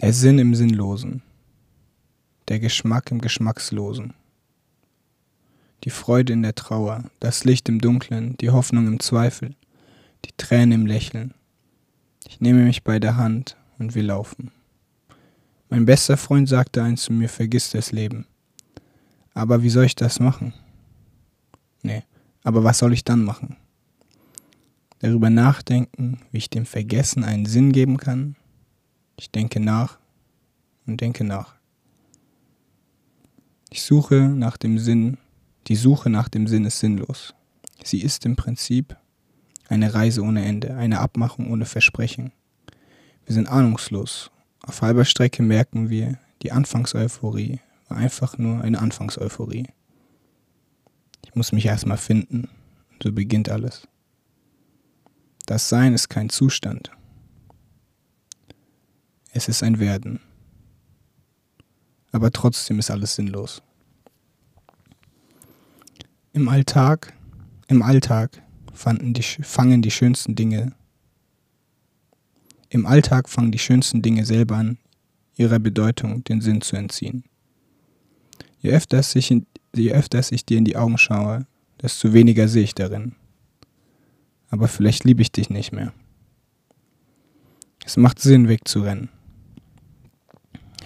Der 0.00 0.12
Sinn 0.12 0.40
im 0.40 0.56
Sinnlosen. 0.56 1.22
Der 2.48 2.58
Geschmack 2.58 3.12
im 3.12 3.20
Geschmackslosen. 3.20 4.12
Die 5.86 5.90
Freude 5.90 6.34
in 6.34 6.42
der 6.42 6.54
Trauer, 6.54 7.04
das 7.20 7.44
Licht 7.44 7.70
im 7.70 7.80
Dunklen, 7.80 8.36
die 8.36 8.50
Hoffnung 8.50 8.86
im 8.86 9.00
Zweifel, 9.00 9.54
die 10.26 10.32
Tränen 10.36 10.72
im 10.72 10.86
Lächeln. 10.86 11.32
Ich 12.28 12.42
nehme 12.42 12.64
mich 12.64 12.84
bei 12.84 12.98
der 12.98 13.16
Hand 13.16 13.56
und 13.78 13.94
wir 13.94 14.02
laufen. 14.02 14.50
Mein 15.70 15.86
bester 15.86 16.18
Freund 16.18 16.46
sagte 16.46 16.82
einst 16.82 17.04
zu 17.04 17.14
mir, 17.14 17.30
vergiss 17.30 17.70
das 17.70 17.90
Leben. 17.90 18.26
Aber 19.32 19.62
wie 19.62 19.70
soll 19.70 19.84
ich 19.84 19.96
das 19.96 20.20
machen? 20.20 20.52
Nee, 21.82 22.02
aber 22.42 22.62
was 22.64 22.76
soll 22.76 22.92
ich 22.92 23.04
dann 23.04 23.24
machen? 23.24 23.56
darüber 24.98 25.30
nachdenken, 25.30 26.18
wie 26.30 26.38
ich 26.38 26.50
dem 26.50 26.66
Vergessen 26.66 27.24
einen 27.24 27.46
Sinn 27.46 27.72
geben 27.72 27.96
kann. 27.96 28.36
Ich 29.16 29.30
denke 29.30 29.60
nach 29.60 29.98
und 30.86 31.00
denke 31.00 31.24
nach. 31.24 31.54
Ich 33.70 33.82
suche 33.82 34.28
nach 34.28 34.56
dem 34.56 34.78
Sinn. 34.78 35.18
Die 35.68 35.76
Suche 35.76 36.10
nach 36.10 36.28
dem 36.28 36.46
Sinn 36.46 36.64
ist 36.64 36.78
sinnlos. 36.78 37.34
Sie 37.82 38.00
ist 38.00 38.24
im 38.24 38.36
Prinzip 38.36 38.96
eine 39.68 39.94
Reise 39.94 40.22
ohne 40.22 40.44
Ende, 40.44 40.76
eine 40.76 41.00
Abmachung 41.00 41.50
ohne 41.50 41.64
Versprechen. 41.64 42.32
Wir 43.24 43.34
sind 43.34 43.48
ahnungslos. 43.48 44.30
Auf 44.62 44.82
halber 44.82 45.04
Strecke 45.04 45.42
merken 45.42 45.90
wir, 45.90 46.18
die 46.42 46.52
Anfangseuphorie 46.52 47.60
war 47.88 47.98
einfach 47.98 48.38
nur 48.38 48.60
eine 48.62 48.80
Anfangseuphorie. 48.80 49.66
Ich 51.24 51.34
muss 51.34 51.50
mich 51.50 51.66
erstmal 51.66 51.98
finden. 51.98 52.48
So 53.02 53.12
beginnt 53.12 53.48
alles. 53.48 53.88
Das 55.46 55.68
Sein 55.68 55.94
ist 55.94 56.08
kein 56.08 56.28
Zustand. 56.28 56.92
Es 59.32 59.48
ist 59.48 59.62
ein 59.62 59.80
Werden. 59.80 60.20
Aber 62.12 62.30
trotzdem 62.30 62.78
ist 62.78 62.90
alles 62.90 63.16
sinnlos. 63.16 63.62
Im 66.36 66.48
Alltag, 66.48 67.12
im 67.66 67.82
Alltag 67.82 68.42
fanden 68.72 69.14
die, 69.14 69.22
fangen 69.22 69.82
die 69.82 69.90
schönsten 69.90 70.34
Dinge. 70.34 70.72
Im 72.68 72.86
Alltag 72.86 73.28
fangen 73.28 73.50
die 73.50 73.58
schönsten 73.58 74.02
Dinge 74.02 74.24
selber 74.24 74.56
an, 74.56 74.78
ihrer 75.36 75.58
Bedeutung 75.58 76.22
den 76.24 76.40
Sinn 76.40 76.60
zu 76.60 76.76
entziehen. 76.76 77.24
Je 78.60 78.70
öfter, 78.70 79.00
ich 79.14 79.30
in, 79.30 79.46
je 79.74 79.92
öfter 79.92 80.20
ich 80.30 80.44
dir 80.44 80.58
in 80.58 80.64
die 80.64 80.76
Augen 80.76 80.98
schaue, 80.98 81.46
desto 81.80 82.12
weniger 82.12 82.46
sehe 82.48 82.64
ich 82.64 82.74
darin 82.74 83.16
aber 84.48 84.68
vielleicht 84.68 85.04
liebe 85.04 85.22
ich 85.22 85.32
dich 85.32 85.50
nicht 85.50 85.72
mehr. 85.72 85.92
Es 87.84 87.96
macht 87.96 88.20
Sinn, 88.20 88.48
wegzurennen. 88.48 89.10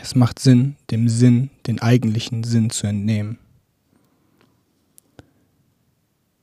Es 0.02 0.14
macht 0.14 0.38
Sinn, 0.38 0.76
dem 0.90 1.09
Sinn, 1.09 1.50
den 1.66 1.80
eigentlichen 1.80 2.45
Sinn 2.45 2.71
zu 2.71 2.87
entnehmen. 2.87 3.38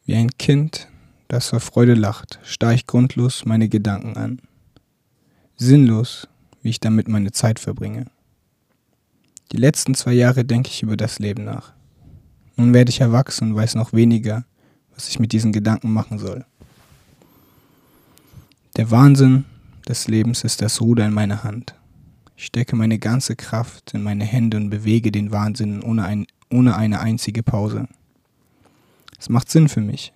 Wie 0.07 0.15
ein 0.15 0.31
Kind, 0.37 0.87
das 1.27 1.49
vor 1.49 1.59
Freude 1.59 1.93
lacht, 1.93 2.39
starr 2.43 2.71
ich 2.71 2.87
grundlos 2.87 3.43
meine 3.43 3.67
Gedanken 3.67 4.15
an. 4.15 4.39
Sinnlos, 5.57 6.29
wie 6.61 6.69
ich 6.69 6.79
damit 6.79 7.09
meine 7.09 7.33
Zeit 7.33 7.59
verbringe. 7.59 8.05
Die 9.51 9.57
letzten 9.57 9.95
zwei 9.95 10.13
Jahre 10.13 10.45
denke 10.45 10.69
ich 10.69 10.81
über 10.81 10.95
das 10.95 11.19
Leben 11.19 11.43
nach. 11.43 11.73
Nun 12.55 12.73
werde 12.73 12.89
ich 12.89 13.01
erwachsen 13.01 13.49
und 13.49 13.55
weiß 13.57 13.75
noch 13.75 13.91
weniger, 13.91 14.45
was 14.95 15.09
ich 15.09 15.19
mit 15.19 15.33
diesen 15.33 15.51
Gedanken 15.51 15.91
machen 15.91 16.19
soll. 16.19 16.45
Der 18.77 18.89
Wahnsinn 18.89 19.43
des 19.89 20.07
Lebens 20.07 20.45
ist 20.45 20.61
das 20.61 20.79
Ruder 20.79 21.05
in 21.05 21.13
meiner 21.13 21.43
Hand. 21.43 21.75
Ich 22.37 22.45
stecke 22.45 22.77
meine 22.77 22.97
ganze 22.97 23.35
Kraft 23.35 23.93
in 23.93 24.03
meine 24.03 24.23
Hände 24.23 24.55
und 24.55 24.69
bewege 24.69 25.11
den 25.11 25.31
Wahnsinn 25.31 25.83
ohne, 25.83 26.05
ein, 26.05 26.27
ohne 26.49 26.77
eine 26.77 27.01
einzige 27.01 27.43
Pause. 27.43 27.89
Es 29.17 29.29
macht 29.29 29.49
Sinn 29.49 29.69
für 29.69 29.81
mich, 29.81 30.13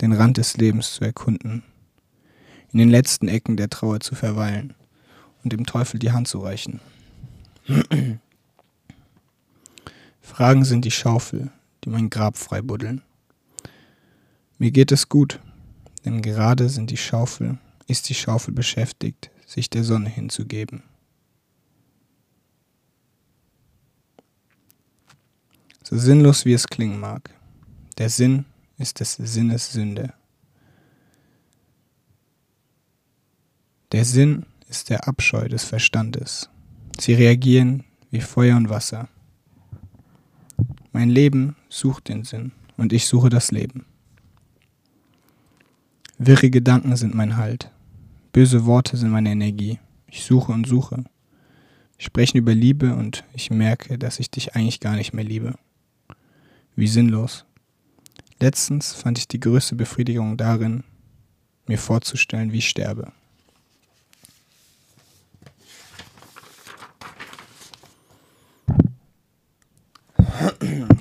den 0.00 0.12
Rand 0.12 0.36
des 0.36 0.56
Lebens 0.56 0.94
zu 0.94 1.04
erkunden, 1.04 1.62
in 2.72 2.78
den 2.78 2.90
letzten 2.90 3.28
Ecken 3.28 3.56
der 3.56 3.70
Trauer 3.70 4.00
zu 4.00 4.14
verweilen 4.14 4.74
und 5.42 5.52
dem 5.52 5.66
Teufel 5.66 5.98
die 5.98 6.12
Hand 6.12 6.28
zu 6.28 6.40
reichen. 6.40 6.80
Fragen 10.20 10.64
sind 10.64 10.84
die 10.84 10.90
Schaufel, 10.90 11.50
die 11.84 11.90
mein 11.90 12.10
Grab 12.10 12.36
freibuddeln. 12.36 13.02
Mir 14.58 14.70
geht 14.70 14.90
es 14.92 15.08
gut, 15.08 15.40
denn 16.04 16.22
gerade 16.22 16.68
sind 16.68 16.90
die 16.90 16.96
Schaufel 16.96 17.58
ist 17.86 18.08
die 18.08 18.14
Schaufel 18.14 18.54
beschäftigt, 18.54 19.30
sich 19.46 19.70
der 19.70 19.84
Sonne 19.84 20.08
hinzugeben. 20.08 20.82
So 25.82 25.98
sinnlos 25.98 26.44
wie 26.44 26.54
es 26.54 26.66
klingen 26.66 26.98
mag, 26.98 27.33
der 27.98 28.08
Sinn 28.08 28.44
ist 28.78 29.00
des 29.00 29.14
Sinnes 29.14 29.72
Sünde. 29.72 30.12
Der 33.92 34.04
Sinn 34.04 34.46
ist 34.68 34.90
der 34.90 35.06
Abscheu 35.06 35.48
des 35.48 35.64
Verstandes. 35.64 36.50
Sie 36.98 37.14
reagieren 37.14 37.84
wie 38.10 38.20
Feuer 38.20 38.56
und 38.56 38.68
Wasser. 38.68 39.08
Mein 40.92 41.10
Leben 41.10 41.56
sucht 41.68 42.08
den 42.08 42.24
Sinn 42.24 42.52
und 42.76 42.92
ich 42.92 43.06
suche 43.06 43.28
das 43.28 43.52
Leben. 43.52 43.86
Wirre 46.18 46.50
Gedanken 46.50 46.96
sind 46.96 47.14
mein 47.14 47.36
Halt. 47.36 47.70
Böse 48.32 48.66
Worte 48.66 48.96
sind 48.96 49.10
meine 49.10 49.30
Energie. 49.30 49.78
Ich 50.08 50.24
suche 50.24 50.52
und 50.52 50.66
suche. 50.66 51.04
Sprechen 51.98 52.38
über 52.38 52.54
Liebe 52.54 52.94
und 52.94 53.24
ich 53.32 53.50
merke, 53.50 53.98
dass 53.98 54.18
ich 54.20 54.30
dich 54.30 54.54
eigentlich 54.54 54.80
gar 54.80 54.96
nicht 54.96 55.12
mehr 55.12 55.24
liebe. 55.24 55.54
Wie 56.76 56.88
sinnlos. 56.88 57.44
Letztens 58.44 58.92
fand 58.92 59.16
ich 59.16 59.26
die 59.26 59.40
größte 59.40 59.74
Befriedigung 59.74 60.36
darin, 60.36 60.84
mir 61.66 61.78
vorzustellen, 61.78 62.52
wie 62.52 62.58
ich 62.58 62.68
sterbe. 62.68 63.10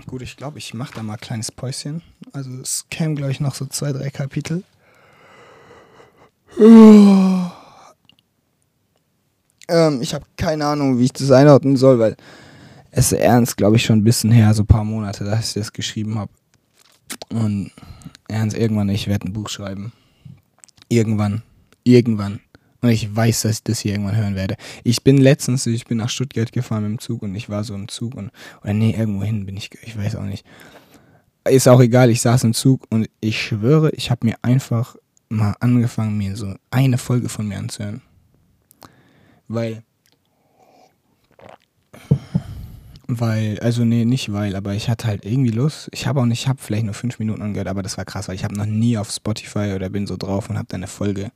Gut, 0.08 0.22
ich 0.22 0.38
glaube, 0.38 0.58
ich 0.58 0.74
mache 0.74 0.94
da 0.96 1.04
mal 1.04 1.16
ein 1.16 1.20
kleines 1.20 1.52
Päuschen. 1.52 2.02
Also 2.32 2.50
es 2.62 2.86
kämen, 2.90 3.18
glaube 3.18 3.34
ich, 3.34 3.42
noch 3.42 3.56
so 3.56 3.66
zwei, 3.66 3.92
drei 3.92 4.10
Kapitel. 4.10 4.64
Ähm, 6.58 7.52
ich 10.00 10.14
habe 10.14 10.24
keine 10.38 10.66
Ahnung, 10.66 10.98
wie 10.98 11.04
ich 11.04 11.12
das 11.12 11.30
einordnen 11.30 11.76
soll, 11.76 12.00
weil 12.00 12.16
es 12.92 13.12
ernst, 13.12 13.58
glaube 13.58 13.76
ich, 13.76 13.84
schon 13.84 14.00
ein 14.00 14.06
bisschen 14.06 14.32
her, 14.32 14.54
so 14.54 14.64
ein 14.64 14.68
paar 14.68 14.86
Monate, 14.86 15.26
dass 15.26 15.50
ich 15.50 15.56
das 15.56 15.74
geschrieben 15.74 16.18
habe. 16.18 16.32
Und 17.30 17.72
ernst, 18.28 18.58
irgendwann, 18.58 18.90
ich 18.90 19.08
werde 19.08 19.28
ein 19.28 19.34
Buch 19.34 19.50
schreiben. 19.50 19.92
Irgendwann. 20.90 21.44
Irgendwann. 21.84 22.40
Und 22.82 22.90
ich 22.90 23.16
weiß, 23.16 23.44
dass 23.44 23.52
ich 23.54 23.64
das 23.64 23.80
hier 23.80 23.94
irgendwann 23.94 24.18
hören 24.18 24.36
werde. 24.36 24.58
Ich 24.84 25.04
bin 25.04 25.18
letztens, 25.18 25.66
ich 25.66 25.86
bin 25.86 26.00
nach 26.00 26.10
Stuttgart 26.10 26.52
gefahren 26.52 26.84
mit 26.84 26.92
dem 26.92 27.00
Zug 27.00 27.22
und 27.22 27.34
ich 27.34 27.50
war 27.50 27.64
so 27.64 27.74
im 27.76 27.88
Zug 27.88 28.16
und, 28.16 28.30
oder 28.62 28.74
nee, 28.74 28.92
irgendwo 28.92 29.24
hin 29.24 29.46
bin 29.46 29.56
ich, 29.56 29.70
ich 29.84 29.98
weiß 29.98 30.18
auch 30.18 30.26
nicht. 30.26 30.46
Ist 31.46 31.68
auch 31.68 31.80
egal, 31.80 32.10
ich 32.10 32.22
saß 32.22 32.44
im 32.44 32.54
Zug 32.54 32.86
und 32.90 33.10
ich 33.22 33.42
schwöre, 33.42 33.92
ich 33.92 34.12
habe 34.12 34.26
mir 34.26 34.36
einfach 34.42 34.98
mal 35.30 35.56
angefangen, 35.60 36.18
mir 36.18 36.36
so 36.36 36.56
eine 36.72 36.98
Folge 36.98 37.30
von 37.30 37.48
mir 37.48 37.58
anzuhören. 37.58 38.02
Weil. 39.48 39.84
Weil, 43.08 43.60
also 43.60 43.84
nee, 43.84 44.06
nicht 44.06 44.32
weil, 44.32 44.56
aber 44.56 44.74
ich 44.74 44.90
hatte 44.90 45.08
halt 45.08 45.26
irgendwie 45.26 45.52
Lust. 45.52 45.90
Ich 45.92 46.08
habe 46.08 46.22
auch 46.22 46.26
nicht, 46.26 46.42
ich 46.42 46.48
habe 46.48 46.62
vielleicht 46.62 46.86
nur 46.86 46.94
fünf 46.94 47.20
Minuten 47.20 47.42
angehört, 47.42 47.68
aber 47.68 47.84
das 47.84 47.98
war 47.98 48.06
krass, 48.06 48.28
weil 48.28 48.36
ich 48.36 48.46
habe 48.46 48.56
noch 48.56 48.66
nie 48.66 48.98
auf 48.98 49.12
Spotify 49.12 49.74
oder 49.76 49.90
bin 49.90 50.08
so 50.08 50.16
drauf 50.16 50.50
und 50.50 50.58
habe 50.58 50.68
dann 50.70 50.80
eine 50.80 50.88
Folge 50.88 51.32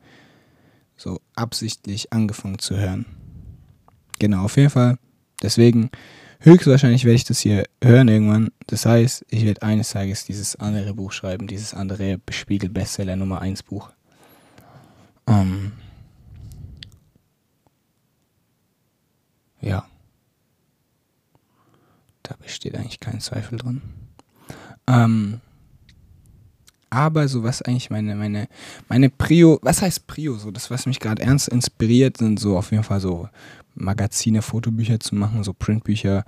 so 0.96 1.20
absichtlich 1.36 2.14
angefangen 2.14 2.60
zu 2.60 2.78
hören. 2.78 3.06
Genau, 4.20 4.46
auf 4.46 4.56
jeden 4.56 4.70
Fall. 4.70 4.98
Deswegen, 5.44 5.92
höchstwahrscheinlich 6.40 7.04
werde 7.04 7.16
ich 7.16 7.26
das 7.26 7.40
hier 7.40 7.66
hören 7.84 8.08
irgendwann. 8.08 8.50
Das 8.68 8.86
heißt, 8.86 9.26
ich 9.30 9.46
werde 9.46 9.62
eines 9.62 9.90
Tages 9.90 10.26
dieses 10.26 10.56
andere 10.56 10.94
Buch 10.94 11.12
schreiben, 11.12 11.48
dieses 11.48 11.74
andere 11.74 12.20
Spiegel 12.30 12.70
Bestseller 12.70 13.16
Nummer 13.16 13.42
1 13.42 13.64
Buch. 13.64 13.92
Ähm, 15.28 15.74
ja. 19.62 19.86
Da 22.28 22.36
besteht 22.42 22.76
eigentlich 22.76 23.00
kein 23.00 23.20
Zweifel 23.22 23.58
dran. 23.58 23.82
Ähm, 24.88 25.42
aber 26.90 27.28
so 27.28 27.44
was 27.44 27.62
eigentlich 27.62 27.90
meine, 27.90 28.16
meine, 28.16 28.48
meine 28.90 29.10
Prio, 29.10 29.60
was 29.62 29.82
heißt 29.82 30.08
Prio? 30.08 30.38
So, 30.38 30.52
das, 30.52 30.72
was 30.72 30.86
mich 30.86 31.00
gerade 31.00 31.22
ernst 31.22 31.50
inspiriert, 31.50 32.18
sind 32.18 32.40
so 32.40 32.58
auf 32.58 32.72
jeden 32.72 32.84
Fall 32.84 33.00
so 33.00 33.30
Magazine, 33.76 34.42
Fotobücher 34.42 35.00
zu 35.00 35.16
machen, 35.16 35.44
so 35.44 35.54
Printbücher, 35.54 36.26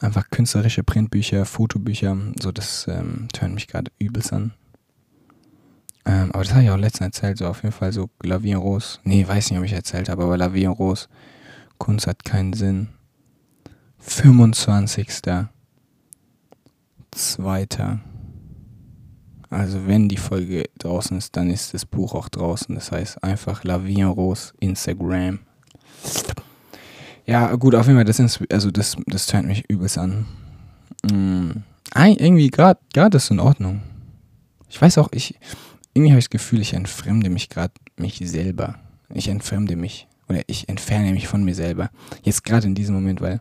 einfach 0.00 0.30
künstlerische 0.30 0.84
Printbücher, 0.84 1.44
Fotobücher, 1.44 2.16
so 2.40 2.52
das 2.52 2.86
ähm, 2.88 3.28
tönt 3.32 3.54
mich 3.54 3.66
gerade 3.66 3.90
übelst 3.98 4.32
an. 4.32 4.52
Ähm, 6.04 6.30
aber 6.32 6.44
das 6.44 6.52
habe 6.52 6.64
ich 6.64 6.70
auch 6.70 6.76
letztens 6.78 7.16
erzählt, 7.16 7.38
so 7.38 7.46
auf 7.46 7.62
jeden 7.62 7.74
Fall 7.74 7.92
so 7.92 8.08
Lavier 8.22 8.58
Rose. 8.58 8.98
Nee, 9.04 9.26
weiß 9.26 9.50
nicht, 9.50 9.58
ob 9.58 9.64
ich 9.64 9.72
erzählt 9.72 10.08
habe, 10.08 10.22
aber 10.22 10.36
Lavier 10.36 10.70
Rose, 10.70 11.08
Kunst 11.78 12.06
hat 12.06 12.24
keinen 12.24 12.52
Sinn. 12.52 12.88
25. 13.98 15.08
Zweiter. 17.10 18.00
Also 19.50 19.86
wenn 19.86 20.08
die 20.08 20.18
Folge 20.18 20.64
draußen 20.78 21.16
ist, 21.16 21.36
dann 21.36 21.50
ist 21.50 21.72
das 21.72 21.86
Buch 21.86 22.14
auch 22.14 22.28
draußen. 22.28 22.74
Das 22.74 22.92
heißt 22.92 23.24
einfach 23.24 23.64
La 23.64 23.84
Vie 23.84 24.00
en 24.00 24.08
Rose 24.08 24.52
Instagram. 24.60 25.40
Ja, 27.26 27.54
gut, 27.56 27.74
auf 27.74 27.86
jeden 27.86 27.98
Fall, 27.98 28.04
das, 28.04 28.40
also 28.52 28.70
das, 28.70 28.96
das 29.06 29.26
tönt 29.26 29.48
mich 29.48 29.64
übelst 29.68 29.98
an. 29.98 30.26
Mhm. 31.10 31.62
Irgendwie 31.94 32.50
gerade 32.50 33.16
ist 33.16 33.30
in 33.30 33.40
Ordnung. 33.40 33.82
Ich 34.68 34.80
weiß 34.80 34.98
auch, 34.98 35.08
ich 35.12 35.38
irgendwie 35.94 36.12
habe 36.12 36.18
ich 36.18 36.26
das 36.26 36.30
Gefühl, 36.30 36.60
ich 36.60 36.74
entfremde 36.74 37.30
mich 37.30 37.48
gerade 37.48 37.72
mich 37.96 38.20
selber. 38.22 38.76
Ich 39.12 39.28
entfremde 39.28 39.74
mich 39.74 40.06
oder 40.28 40.42
ich 40.46 40.68
entferne 40.68 41.12
mich 41.12 41.26
von 41.26 41.42
mir 41.42 41.54
selber. 41.54 41.90
Jetzt 42.22 42.44
gerade 42.44 42.66
in 42.66 42.74
diesem 42.74 42.94
Moment, 42.94 43.20
weil 43.20 43.40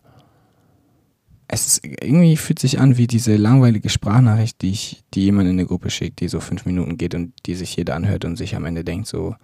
es 1.47 1.67
ist, 1.67 1.85
irgendwie 1.85 2.35
fühlt 2.35 2.59
sich 2.59 2.79
an 2.79 2.97
wie 2.97 3.07
diese 3.07 3.37
langweilige 3.37 3.89
Sprachnachricht, 3.89 4.61
die 4.61 4.71
ich, 4.71 5.03
die 5.13 5.23
jemand 5.23 5.49
in 5.49 5.57
der 5.57 5.65
Gruppe 5.65 5.89
schickt, 5.89 6.19
die 6.19 6.27
so 6.27 6.39
fünf 6.39 6.65
Minuten 6.65 6.97
geht 6.97 7.15
und 7.15 7.33
die 7.45 7.55
sich 7.55 7.75
jeder 7.75 7.95
anhört 7.95 8.25
und 8.25 8.35
sich 8.35 8.55
am 8.55 8.65
Ende 8.65 8.83
denkt 8.83 9.07
so, 9.07 9.35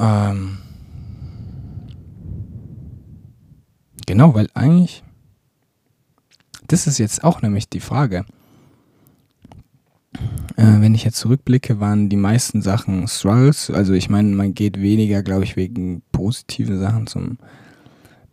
ähm, 0.00 0.58
genau, 4.06 4.34
weil 4.34 4.48
eigentlich, 4.54 5.02
das 6.66 6.86
ist 6.86 6.98
jetzt 6.98 7.24
auch 7.24 7.42
nämlich 7.42 7.68
die 7.68 7.80
Frage. 7.80 8.24
Äh, 10.56 10.80
wenn 10.80 10.94
ich 10.94 11.04
jetzt 11.04 11.18
zurückblicke, 11.18 11.78
waren 11.78 12.08
die 12.08 12.16
meisten 12.16 12.62
Sachen 12.62 13.06
Struggles. 13.08 13.70
Also 13.70 13.92
ich 13.92 14.08
meine, 14.08 14.34
man 14.34 14.54
geht 14.54 14.80
weniger, 14.80 15.22
glaube 15.22 15.44
ich, 15.44 15.56
wegen 15.56 16.02
positiven 16.12 16.78
Sachen 16.78 17.06
zum 17.06 17.38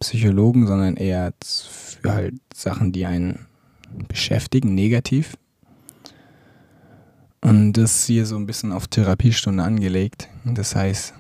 Psychologen, 0.02 0.68
sondern 0.68 0.98
eher 0.98 1.34
für 1.44 2.14
halt 2.14 2.36
Sachen, 2.54 2.92
die 2.92 3.06
einen 3.06 3.48
beschäftigen, 4.08 4.76
negativ. 4.76 5.38
Und 7.42 7.74
das 7.74 8.06
hier 8.06 8.26
so 8.26 8.36
ein 8.36 8.46
bisschen 8.46 8.72
auf 8.72 8.88
Therapiestunde 8.88 9.64
angelegt. 9.64 10.28
Das 10.46 10.76
heißt, 10.76 11.14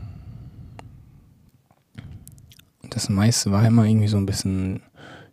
das 2.89 3.09
meiste 3.09 3.51
war 3.51 3.65
immer 3.65 3.85
irgendwie 3.85 4.07
so 4.07 4.17
ein 4.17 4.25
bisschen, 4.25 4.81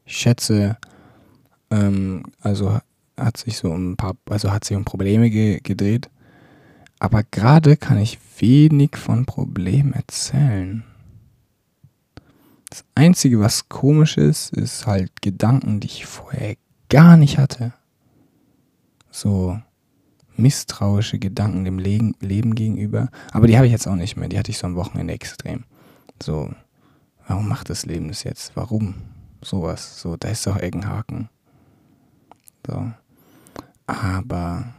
schätze, 0.07 0.77
ähm, 1.71 2.25
also 2.41 2.79
hat 3.17 3.37
sich 3.37 3.59
so 3.59 3.73
ein 3.73 3.97
paar, 3.97 4.15
also 4.31 4.51
hat 4.51 4.65
sich 4.65 4.77
um 4.77 4.85
Probleme 4.85 5.29
ge 5.31 5.61
gedreht. 5.63 6.09
Aber 7.01 7.23
gerade 7.23 7.77
kann 7.77 7.99
ich 7.99 8.19
wenig 8.39 8.97
von 8.97 9.27
Problemen 9.27 9.93
erzählen. 9.93 10.85
Das 12.71 12.85
Einzige, 12.95 13.41
was 13.41 13.69
komisch 13.69 14.17
ist, 14.17 14.53
ist 14.53 14.87
halt 14.87 15.23
Gedanken, 15.23 15.81
die 15.81 15.87
ich 15.87 16.07
vorher 16.07 16.57
gar 16.89 17.17
nicht 17.17 17.39
hatte. 17.39 17.73
So 19.11 19.59
misstrauische 20.37 21.19
Gedanken 21.19 21.65
dem 21.65 21.79
Leben, 21.79 22.15
Leben 22.21 22.55
gegenüber. 22.55 23.09
Aber 23.33 23.47
die 23.47 23.57
habe 23.57 23.67
ich 23.67 23.73
jetzt 23.73 23.89
auch 23.89 23.97
nicht 23.97 24.17
mehr. 24.17 24.29
Die 24.29 24.39
hatte 24.39 24.51
ich 24.51 24.59
so 24.59 24.67
am 24.67 24.77
Wochenende 24.77 25.13
extrem. 25.13 25.65
So, 26.23 26.51
warum 27.27 27.49
macht 27.49 27.71
das 27.71 27.87
Leben 27.87 28.09
das 28.09 28.23
jetzt? 28.23 28.53
Warum? 28.55 28.95
Sowas. 29.43 30.01
So, 30.01 30.17
da 30.17 30.29
ist 30.29 30.47
doch 30.47 30.57
irgendein 30.57 30.91
Haken. 30.91 31.29
So. 32.67 32.93
Aber 33.87 34.75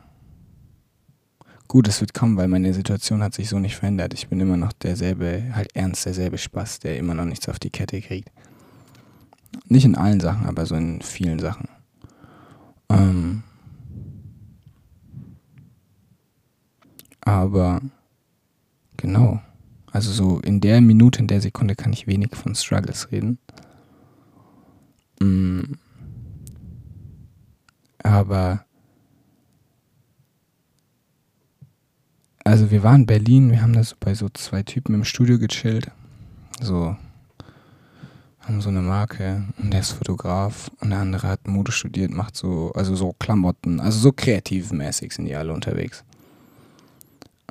Gut, 1.70 1.88
es 1.88 2.02
wird 2.02 2.16
kommen, 2.16 2.36
weil 2.36 2.48
meine 2.48 2.74
Situation 2.74 3.22
hat 3.22 3.36
sich 3.36 3.48
so 3.48 3.60
nicht 3.60 3.76
verändert. 3.76 4.16
Ich 4.16 4.28
bin 4.28 4.40
immer 4.40 4.58
noch 4.58 4.74
derselbe, 4.74 5.52
halt 5.54 5.70
ernst 5.76 6.04
derselbe 6.04 6.40
Spaß, 6.40 6.80
der 6.80 6.98
immer 6.98 7.14
noch 7.14 7.26
nichts 7.26 7.48
auf 7.48 7.60
die 7.60 7.70
Kette 7.70 8.02
kriegt. 8.02 8.32
Nicht 9.68 9.86
in 9.86 9.96
allen 9.96 10.20
Sachen, 10.20 10.48
aber 10.48 10.66
so 10.66 10.74
in 10.74 11.00
vielen 11.04 11.38
Sachen. 11.38 11.68
Ähm 12.90 13.44
aber 17.22 17.82
genau. 18.98 19.40
Also 19.92 20.12
so 20.12 20.40
in 20.40 20.62
der 20.62 20.82
Minute, 20.82 21.20
in 21.20 21.28
der 21.28 21.40
Sekunde 21.40 21.76
kann 21.76 21.94
ich 21.94 22.08
wenig 22.08 22.36
von 22.36 22.56
Struggles 22.56 23.12
reden. 23.12 23.38
Mm. 25.20 25.74
Aber 28.02 28.66
Also 32.50 32.72
wir 32.72 32.82
waren 32.82 33.02
in 33.02 33.06
Berlin, 33.06 33.52
wir 33.52 33.62
haben 33.62 33.74
da 33.74 33.84
so 33.84 33.96
bei 34.00 34.16
so 34.16 34.28
zwei 34.28 34.64
Typen 34.64 34.96
im 34.96 35.04
Studio 35.04 35.38
gechillt. 35.38 35.92
So, 36.60 36.96
haben 38.40 38.62
so 38.62 38.70
eine 38.70 38.82
Marke 38.82 39.44
und 39.60 39.72
der 39.72 39.82
ist 39.82 39.92
Fotograf 39.92 40.72
und 40.82 40.90
der 40.90 40.98
andere 40.98 41.28
hat 41.28 41.48
Mode 41.48 41.72
studiert, 41.72 42.10
macht 42.10 42.36
so, 42.36 42.72
also 42.74 42.96
so 42.96 43.14
Klamotten, 43.20 43.80
also 43.80 44.00
so 44.00 44.12
kreativmäßig 44.12 45.14
sind 45.14 45.26
die 45.26 45.36
alle 45.36 45.54
unterwegs. 45.54 46.04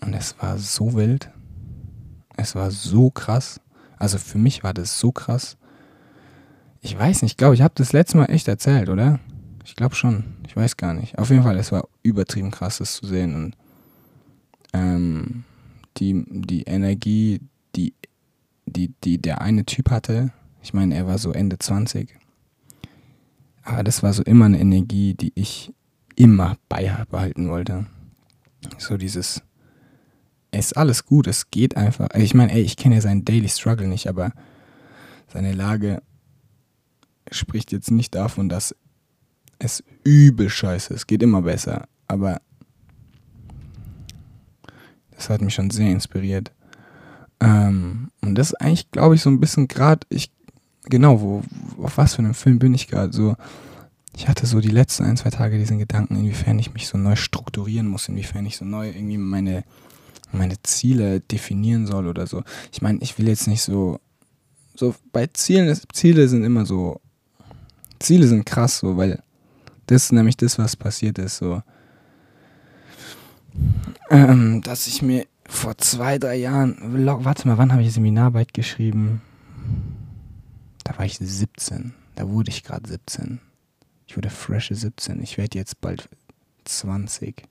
Und 0.03 0.15
es 0.15 0.35
war 0.41 0.59
so 0.59 0.95
wild. 0.95 1.31
Es 2.37 2.57
war 2.57 2.73
so 2.73 3.11
krass. 3.11 3.61
Also 3.99 4.19
für 4.19 4.39
mich 4.39 4.65
war 4.65 4.75
das 4.75 4.99
so 4.99 5.13
krass. 5.13 5.59
Ich 6.81 6.99
weiß 6.99 7.23
nicht, 7.23 7.35
ich 7.35 7.37
glaube, 7.37 7.55
ich 7.55 7.63
habe 7.63 7.75
das 7.77 7.93
letzte 7.93 8.17
Mal 8.17 8.33
echt 8.33 8.49
erzählt, 8.49 8.89
oder? 8.89 9.21
Ich 9.65 9.77
glaube 9.77 9.95
schon. 9.95 10.25
Ich 10.45 10.57
weiß 10.57 10.77
gar 10.77 10.93
nicht. 10.93 11.19
Auf 11.19 11.31
jeden 11.31 11.45
Fall, 11.45 11.57
es 11.57 11.71
war 11.71 11.87
übertrieben 12.03 12.51
krass, 12.51 12.79
das 12.79 12.95
zu 12.95 13.07
sehen. 13.07 13.37
Und 13.37 13.57
ähm, 14.73 15.45
die, 15.97 16.25
die 16.29 16.63
Energie, 16.63 17.41
die, 17.75 17.95
die, 18.67 18.93
die 19.05 19.19
der 19.19 19.41
eine 19.41 19.65
Typ 19.65 19.91
hatte, 19.91 20.33
ich 20.63 20.75
meine, 20.75 20.95
er 20.95 21.07
war 21.07 21.19
so 21.19 21.33
Ende 21.33 21.59
20. 21.59 22.15
Aber 23.63 23.85
das 23.85 24.03
war 24.03 24.13
so 24.13 24.23
immer 24.23 24.47
eine 24.47 24.59
Energie, 24.59 25.15
die 25.15 25.33
ich 25.35 25.73
immer 26.17 26.57
beibehalten 26.69 27.49
wollte. 27.49 27.87
So 28.79 28.97
dieses, 28.97 29.43
es 30.51 30.67
ist 30.67 30.77
alles 30.77 31.05
gut, 31.05 31.27
es 31.27 31.51
geht 31.51 31.77
einfach. 31.77 32.09
Ich 32.15 32.35
meine, 32.35 32.53
ey, 32.53 32.63
ich 32.63 32.77
kenne 32.77 32.97
ja 32.97 33.01
seinen 33.01 33.25
Daily 33.25 33.49
Struggle 33.49 33.87
nicht, 33.87 34.09
aber 34.09 34.33
seine 35.33 35.53
Lage 35.53 36.03
spricht 37.31 37.73
jetzt 37.73 37.91
nicht 37.91 38.15
davon, 38.15 38.49
dass 38.49 38.75
es 39.59 39.85
übel 40.05 40.49
scheiße 40.49 40.95
ist. 40.95 41.01
Es 41.01 41.07
geht 41.07 41.23
immer 41.23 41.43
besser. 41.43 41.89
Aber 42.09 42.41
das 45.19 45.29
hat 45.31 45.43
mich 45.43 45.55
schon 45.55 45.71
sehr 45.71 45.91
inspiriert. 45.91 46.53
Ähm, 47.41 48.11
und 48.23 48.37
das 48.37 48.51
ist 48.51 48.61
eigentlich, 48.61 48.91
glaube 48.93 49.17
ich, 49.17 49.21
so 49.23 49.31
ein 49.31 49.41
bisschen 49.41 49.67
gerade, 49.67 50.07
ich, 50.11 50.31
genau, 50.85 51.21
wo, 51.21 51.43
auf 51.83 51.99
was 51.99 52.15
für 52.15 52.21
einem 52.21 52.35
Film 52.35 52.59
bin 52.59 52.73
ich 52.73 52.87
gerade 52.87 53.13
so. 53.13 53.37
Ich 54.17 54.29
hatte 54.29 54.47
so 54.47 54.61
die 54.61 54.71
letzten 54.71 55.05
ein, 55.05 55.17
zwei 55.17 55.31
Tage 55.31 55.59
diesen 55.59 55.79
Gedanken, 55.79 56.17
inwiefern 56.17 56.59
ich 56.59 56.73
mich 56.73 56.89
so 56.89 56.99
neu 56.99 57.17
strukturieren 57.17 57.89
muss, 57.89 58.09
inwiefern 58.09 58.47
ich 58.47 58.57
so 58.57 58.65
neu 58.65 58.89
irgendwie 58.89 59.19
meine, 59.19 59.65
meine 60.33 60.61
Ziele 60.63 61.21
definieren 61.21 61.87
soll 61.87 62.07
oder 62.07 62.27
so. 62.27 62.43
Ich 62.73 62.81
meine, 62.81 62.99
ich 63.01 63.19
will 63.19 63.29
jetzt 63.29 63.47
nicht 63.49 63.63
so, 63.63 64.01
so 64.75 64.95
bei 65.13 65.27
Zielen, 65.29 65.77
Ziele 65.93 66.29
sind 66.29 66.45
immer 66.45 66.65
so, 66.65 67.01
Ziele 67.99 68.27
sind 68.29 68.47
krass 68.47 68.79
so, 68.79 68.97
weil 68.97 69.23
das 69.87 70.05
ist 70.05 70.13
nämlich 70.13 70.37
das, 70.37 70.59
was 70.59 70.77
passiert 70.77 71.19
ist, 71.19 71.39
so. 71.39 71.63
Ähm, 74.11 74.63
dass 74.63 74.87
ich 74.87 75.03
mir 75.03 75.27
vor 75.47 75.77
zwei, 75.79 76.19
drei 76.19 76.37
Jahren, 76.37 76.77
warte 77.25 77.49
mal, 77.49 77.59
wann 77.59 77.73
habe 77.73 77.83
ich 77.83 77.93
Seminararbeit 77.93 78.55
geschrieben? 78.55 79.23
Da 80.85 80.97
war 80.99 81.05
ich 81.05 81.19
17. 81.19 81.95
Da 82.15 82.29
wurde 82.29 82.51
ich 82.51 82.65
gerade 82.65 82.89
17. 82.89 83.41
Ich 84.07 84.17
wurde 84.17 84.31
frische 84.31 84.75
17. 84.75 85.23
Ich 85.23 85.39
werde 85.39 85.59
jetzt 85.59 85.81
bald 85.81 86.09
20. 86.65 87.45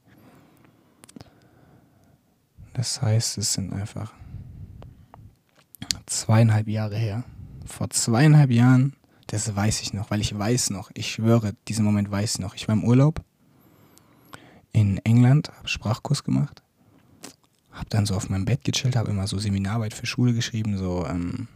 Das 2.74 3.02
heißt, 3.02 3.38
es 3.38 3.54
sind 3.54 3.74
einfach 3.74 4.14
zweieinhalb 6.06 6.68
Jahre 6.68 6.96
her. 6.96 7.24
Vor 7.66 7.90
zweieinhalb 7.90 8.52
Jahren, 8.52 8.94
das 9.28 9.56
weiß 9.56 9.82
ich 9.82 9.94
noch, 9.94 10.10
weil 10.10 10.22
ich 10.22 10.38
weiß 10.38 10.70
noch, 10.70 10.90
ich 10.94 11.12
schwöre, 11.12 11.54
diesen 11.68 11.86
Moment 11.86 12.10
weiß 12.10 12.36
ich 12.36 12.40
noch. 12.40 12.56
Ich 12.56 12.68
war 12.68 12.74
im 12.74 12.84
Urlaub 12.84 13.24
in 14.78 15.00
England, 15.00 15.50
habe 15.58 15.68
Sprachkurs 15.68 16.24
gemacht, 16.24 16.62
habe 17.72 17.90
dann 17.90 18.06
so 18.06 18.16
auf 18.16 18.30
meinem 18.30 18.46
Bett 18.46 18.64
gechillt, 18.64 18.96
habe 18.96 19.10
immer 19.10 19.26
so 19.26 19.40
Seminararbeit 19.40 19.96
für 19.96 20.06
Schule 20.06 20.34
geschrieben, 20.34 20.78
so 20.78 21.08
ähm, 21.08 21.48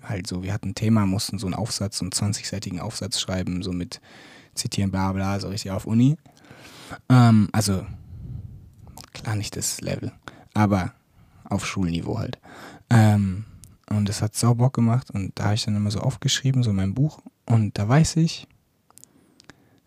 halt 0.00 0.28
so, 0.28 0.44
wir 0.44 0.52
hatten 0.52 0.68
ein 0.68 0.74
Thema, 0.76 1.06
mussten 1.06 1.40
so 1.40 1.48
einen 1.48 1.56
Aufsatz, 1.56 1.98
so 1.98 2.04
einen 2.04 2.12
20-seitigen 2.12 2.78
Aufsatz 2.78 3.18
schreiben, 3.18 3.64
so 3.64 3.72
mit 3.72 4.00
zitieren, 4.54 4.92
bla 4.92 5.12
bla, 5.12 5.40
so 5.40 5.48
richtig 5.48 5.72
auf 5.72 5.86
Uni. 5.86 6.16
Ähm, 7.08 7.48
also 7.50 7.84
klar 9.12 9.34
nicht 9.34 9.56
das 9.56 9.80
Level, 9.80 10.12
aber 10.52 10.92
auf 11.42 11.66
Schulniveau 11.66 12.20
halt. 12.20 12.38
Ähm, 12.90 13.44
und 13.90 14.08
das 14.08 14.22
hat 14.22 14.36
sau 14.36 14.54
Bock 14.54 14.74
gemacht 14.74 15.10
und 15.10 15.32
da 15.34 15.46
habe 15.46 15.54
ich 15.54 15.64
dann 15.64 15.74
immer 15.74 15.90
so 15.90 15.98
aufgeschrieben, 15.98 16.62
so 16.62 16.72
mein 16.72 16.94
Buch. 16.94 17.18
Und 17.44 17.76
da 17.76 17.88
weiß 17.88 18.16
ich, 18.16 18.46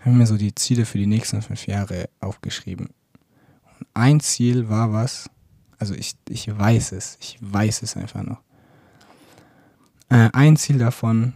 habe 0.07 0.17
mir 0.17 0.25
so 0.25 0.37
die 0.37 0.55
Ziele 0.55 0.85
für 0.85 0.97
die 0.97 1.05
nächsten 1.05 1.41
fünf 1.41 1.67
Jahre 1.67 2.09
aufgeschrieben. 2.19 2.87
Und 2.87 3.87
ein 3.93 4.19
Ziel 4.19 4.69
war 4.69 4.93
was, 4.93 5.29
also 5.77 5.93
ich, 5.93 6.15
ich 6.29 6.47
weiß 6.47 6.93
es, 6.93 7.17
ich 7.19 7.37
weiß 7.41 7.83
es 7.83 7.97
einfach 7.97 8.23
noch. 8.23 8.41
Äh, 10.09 10.29
ein 10.31 10.55
Ziel 10.55 10.77
davon 10.77 11.33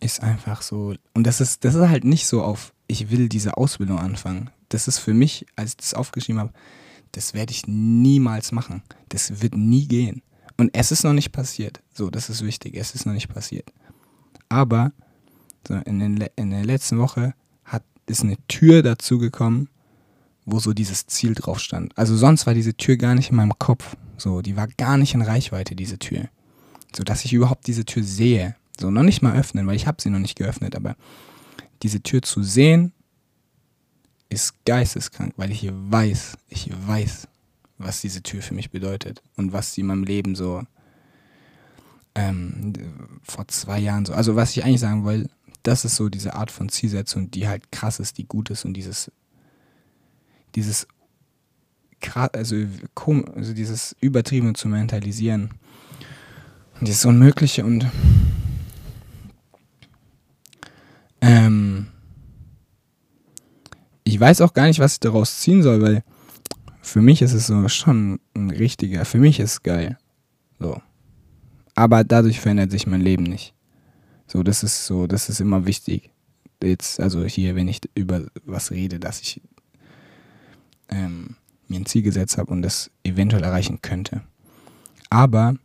ist 0.00 0.22
einfach 0.22 0.62
so, 0.62 0.94
und 1.14 1.26
das 1.26 1.40
ist, 1.40 1.64
das 1.64 1.74
ist 1.74 1.88
halt 1.88 2.04
nicht 2.04 2.26
so 2.26 2.42
auf, 2.42 2.72
ich 2.86 3.10
will 3.10 3.28
diese 3.28 3.56
Ausbildung 3.56 3.98
anfangen. 3.98 4.50
Das 4.68 4.88
ist 4.88 4.98
für 4.98 5.14
mich, 5.14 5.46
als 5.56 5.70
ich 5.70 5.76
das 5.78 5.94
aufgeschrieben 5.94 6.40
habe, 6.40 6.52
das 7.10 7.34
werde 7.34 7.52
ich 7.52 7.66
niemals 7.66 8.52
machen. 8.52 8.82
Das 9.08 9.42
wird 9.42 9.56
nie 9.56 9.86
gehen. 9.86 10.22
Und 10.56 10.70
es 10.72 10.92
ist 10.92 11.04
noch 11.04 11.12
nicht 11.12 11.32
passiert. 11.32 11.82
So, 11.92 12.10
das 12.10 12.30
ist 12.30 12.44
wichtig. 12.44 12.74
Es 12.74 12.94
ist 12.94 13.04
noch 13.06 13.12
nicht 13.12 13.28
passiert. 13.28 13.72
Aber 14.48 14.92
so 15.66 15.74
in, 15.74 15.98
den, 15.98 16.24
in 16.36 16.50
der 16.50 16.64
letzten 16.64 16.98
Woche 16.98 17.34
hat, 17.64 17.82
ist 18.06 18.22
eine 18.22 18.36
Tür 18.48 18.82
dazu 18.82 19.18
gekommen, 19.18 19.68
wo 20.44 20.58
so 20.58 20.72
dieses 20.72 21.06
Ziel 21.06 21.34
drauf 21.34 21.60
stand. 21.60 21.96
Also 21.96 22.16
sonst 22.16 22.46
war 22.46 22.54
diese 22.54 22.74
Tür 22.74 22.96
gar 22.96 23.14
nicht 23.14 23.30
in 23.30 23.36
meinem 23.36 23.58
Kopf. 23.58 23.96
So, 24.16 24.42
die 24.42 24.56
war 24.56 24.68
gar 24.68 24.96
nicht 24.96 25.14
in 25.14 25.22
Reichweite, 25.22 25.74
diese 25.74 25.98
Tür. 25.98 26.28
So 26.94 27.04
dass 27.04 27.24
ich 27.24 27.32
überhaupt 27.32 27.66
diese 27.66 27.84
Tür 27.84 28.02
sehe. 28.02 28.56
So, 28.78 28.90
noch 28.90 29.02
nicht 29.02 29.22
mal 29.22 29.36
öffnen, 29.36 29.66
weil 29.66 29.76
ich 29.76 29.86
habe 29.86 30.02
sie 30.02 30.10
noch 30.10 30.18
nicht 30.18 30.36
geöffnet, 30.36 30.74
aber 30.74 30.96
diese 31.82 32.02
Tür 32.02 32.22
zu 32.22 32.42
sehen, 32.42 32.92
ist 34.32 34.64
geisteskrank, 34.64 35.34
weil 35.36 35.50
ich 35.50 35.70
weiß, 35.70 36.38
ich 36.48 36.70
weiß, 36.86 37.28
was 37.78 38.00
diese 38.00 38.22
Tür 38.22 38.42
für 38.42 38.54
mich 38.54 38.70
bedeutet 38.70 39.22
und 39.36 39.52
was 39.52 39.74
sie 39.74 39.82
in 39.82 39.88
meinem 39.88 40.04
Leben 40.04 40.34
so 40.34 40.62
ähm, 42.14 42.72
vor 43.22 43.46
zwei 43.48 43.78
Jahren 43.78 44.04
so, 44.04 44.14
also 44.14 44.36
was 44.36 44.56
ich 44.56 44.64
eigentlich 44.64 44.80
sagen 44.80 45.04
will, 45.04 45.28
das 45.62 45.84
ist 45.84 45.96
so 45.96 46.08
diese 46.08 46.34
Art 46.34 46.50
von 46.50 46.68
Zielsetzung, 46.68 47.30
die 47.30 47.48
halt 47.48 47.70
krass 47.70 48.00
ist, 48.00 48.18
die 48.18 48.26
gut 48.26 48.50
ist 48.50 48.64
und 48.64 48.74
dieses, 48.74 49.10
dieses, 50.54 50.86
also, 52.10 52.56
also 52.92 53.54
dieses 53.54 53.96
Übertriebene 54.00 54.54
zu 54.54 54.68
mentalisieren 54.68 55.50
und 56.80 56.88
dieses 56.88 57.04
Unmögliche 57.04 57.64
und 57.64 57.86
ähm, 61.20 61.86
ich 64.04 64.18
weiß 64.18 64.40
auch 64.40 64.52
gar 64.52 64.66
nicht, 64.66 64.80
was 64.80 64.94
ich 64.94 65.00
daraus 65.00 65.38
ziehen 65.38 65.62
soll, 65.62 65.80
weil 65.80 66.02
für 66.82 67.00
mich 67.00 67.22
ist 67.22 67.32
es 67.32 67.46
so 67.46 67.68
schon 67.68 68.18
ein 68.34 68.50
richtiger, 68.50 69.04
für 69.04 69.18
mich 69.18 69.38
ist 69.38 69.52
es 69.52 69.62
geil. 69.62 69.96
So. 70.58 70.82
Aber 71.74 72.04
dadurch 72.04 72.40
verändert 72.40 72.72
sich 72.72 72.86
mein 72.86 73.00
Leben 73.00 73.22
nicht. 73.22 73.54
So, 74.32 74.42
das 74.42 74.62
ist 74.62 74.86
so, 74.86 75.06
das 75.06 75.28
ist 75.28 75.42
immer 75.42 75.66
wichtig. 75.66 76.10
Jetzt, 76.62 77.00
also 77.00 77.22
hier, 77.22 77.54
wenn 77.54 77.68
ich 77.68 77.82
über 77.94 78.24
was 78.46 78.70
rede, 78.70 78.98
dass 78.98 79.20
ich 79.20 79.42
ähm, 80.88 81.36
mir 81.68 81.80
ein 81.80 81.84
Ziel 81.84 82.00
gesetzt 82.00 82.38
habe 82.38 82.50
und 82.50 82.62
das 82.62 82.90
eventuell 83.04 83.42
erreichen 83.42 83.82
könnte. 83.82 84.22
Aber 85.10 85.56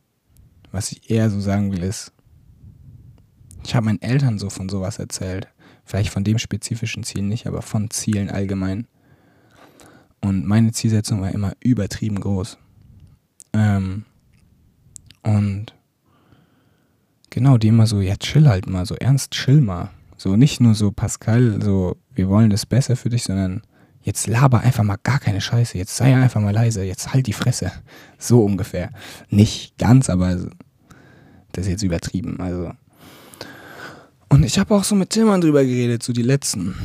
was 0.74 0.92
ich 0.92 1.10
eher 1.10 1.30
so 1.30 1.40
sagen 1.40 1.72
will, 1.72 1.82
ist, 1.82 2.12
ich 3.64 3.74
habe 3.74 3.86
meinen 3.86 4.02
Eltern 4.02 4.38
so 4.38 4.50
von 4.50 4.68
sowas 4.68 5.00
erzählt. 5.00 5.48
Vielleicht 5.86 6.10
von 6.10 6.26
dem 6.26 6.38
spezifischen 6.38 7.04
Ziel 7.04 7.22
nicht, 7.22 7.48
aber 7.48 7.62
von 7.62 7.90
Zielen 7.90 8.30
allgemein. 8.30 8.86
Und 10.20 10.46
meine 10.46 10.74
Zielsetzung 10.74 11.22
war 11.22 11.32
immer 11.32 11.54
übertrieben 11.62 12.20
groß. 12.20 12.58
Ähm, 13.54 14.04
und 15.24 15.77
Genau, 17.30 17.58
die 17.58 17.68
immer 17.68 17.88
so, 17.88 18.02
ja, 18.02 18.16
chill 18.16 18.48
halt 18.48 18.68
mal, 18.68 18.86
so 18.86 18.96
ernst, 18.96 19.32
chill 19.32 19.62
mal. 19.62 19.90
So 20.18 20.36
nicht 20.36 20.60
nur 20.60 20.76
so, 20.76 20.92
Pascal, 20.92 21.62
so, 21.62 21.98
wir 22.14 22.30
wollen 22.30 22.50
das 22.50 22.66
besser 22.66 22.96
für 22.96 23.10
dich, 23.10 23.24
sondern 23.24 23.62
jetzt 24.02 24.28
laber 24.28 24.62
einfach 24.62 24.84
mal 24.84 24.98
gar 25.04 25.20
keine 25.20 25.42
Scheiße, 25.42 25.78
jetzt 25.78 25.96
sei 25.96 26.16
einfach 26.16 26.42
mal 26.42 26.54
leise, 26.54 26.84
jetzt 26.84 27.14
halt 27.14 27.28
die 27.28 27.34
Fresse. 27.34 27.72
So 28.18 28.44
ungefähr. 28.44 28.92
Nicht 29.30 29.78
ganz, 29.78 30.10
aber 30.10 30.36
das 31.52 31.66
ist 31.66 31.68
jetzt 31.68 31.84
übertrieben, 31.84 32.40
also. 32.40 32.72
Und 34.30 34.44
ich 34.44 34.60
habe 34.60 34.74
auch 34.76 34.84
so 34.84 34.96
mit 34.96 35.10
Tillmann 35.10 35.42
drüber 35.42 35.64
geredet, 35.64 36.04
so 36.04 36.14
die 36.14 36.22
letzten 36.22 36.76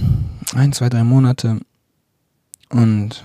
ein, 0.54 0.72
zwei, 0.72 0.88
drei 0.88 1.04
Monate. 1.04 1.60
Und 2.70 3.24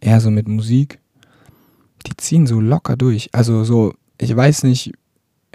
eher 0.00 0.20
so 0.20 0.30
mit 0.30 0.48
Musik. 0.48 1.00
Die 2.06 2.16
ziehen 2.16 2.46
so 2.46 2.60
locker 2.60 2.96
durch. 2.96 3.30
Also 3.32 3.64
so, 3.64 3.94
ich 4.18 4.34
weiß 4.34 4.64
nicht, 4.64 4.92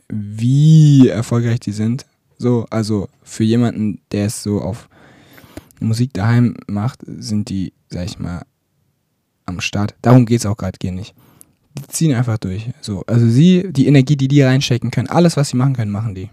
wie 0.10 1.08
erfolgreich 1.08 1.60
die 1.60 1.72
sind. 1.72 2.06
So, 2.38 2.66
also 2.70 3.10
für 3.24 3.44
jemanden, 3.44 4.02
der 4.12 4.26
es 4.26 4.44
so 4.44 4.62
auf 4.62 4.90
Musik 5.80 6.14
daheim 6.14 6.56
macht, 6.68 7.02
sind 7.06 7.50
die, 7.50 7.74
sag 7.90 8.06
ich 8.06 8.20
mal, 8.20 8.44
am 9.46 9.60
Start. 9.60 9.96
Darum 10.02 10.26
geht 10.26 10.40
es 10.40 10.46
auch 10.46 10.58
gerade 10.58 10.78
gar 10.78 10.92
nicht. 10.92 11.16
Die 11.78 11.88
ziehen 11.88 12.16
einfach 12.16 12.38
durch. 12.38 12.72
So, 12.82 13.04
also 13.08 13.28
sie, 13.28 13.72
die 13.72 13.88
Energie, 13.88 14.16
die 14.16 14.28
die 14.28 14.42
reinstecken 14.42 14.92
können, 14.92 15.08
alles, 15.08 15.38
was 15.38 15.50
sie 15.50 15.58
machen 15.58 15.76
können, 15.76 15.92
machen 15.92 16.16
die. 16.16 16.30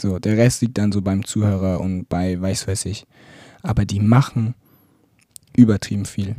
So, 0.00 0.18
der 0.18 0.36
Rest 0.36 0.62
liegt 0.62 0.78
dann 0.78 0.92
so 0.92 1.02
beim 1.02 1.24
Zuhörer 1.24 1.80
und 1.80 2.08
bei 2.08 2.40
weiß 2.40 2.68
weiß 2.68 2.84
ich. 2.86 3.06
Aber 3.62 3.84
die 3.84 4.00
machen 4.00 4.54
übertrieben 5.56 6.04
viel. 6.04 6.36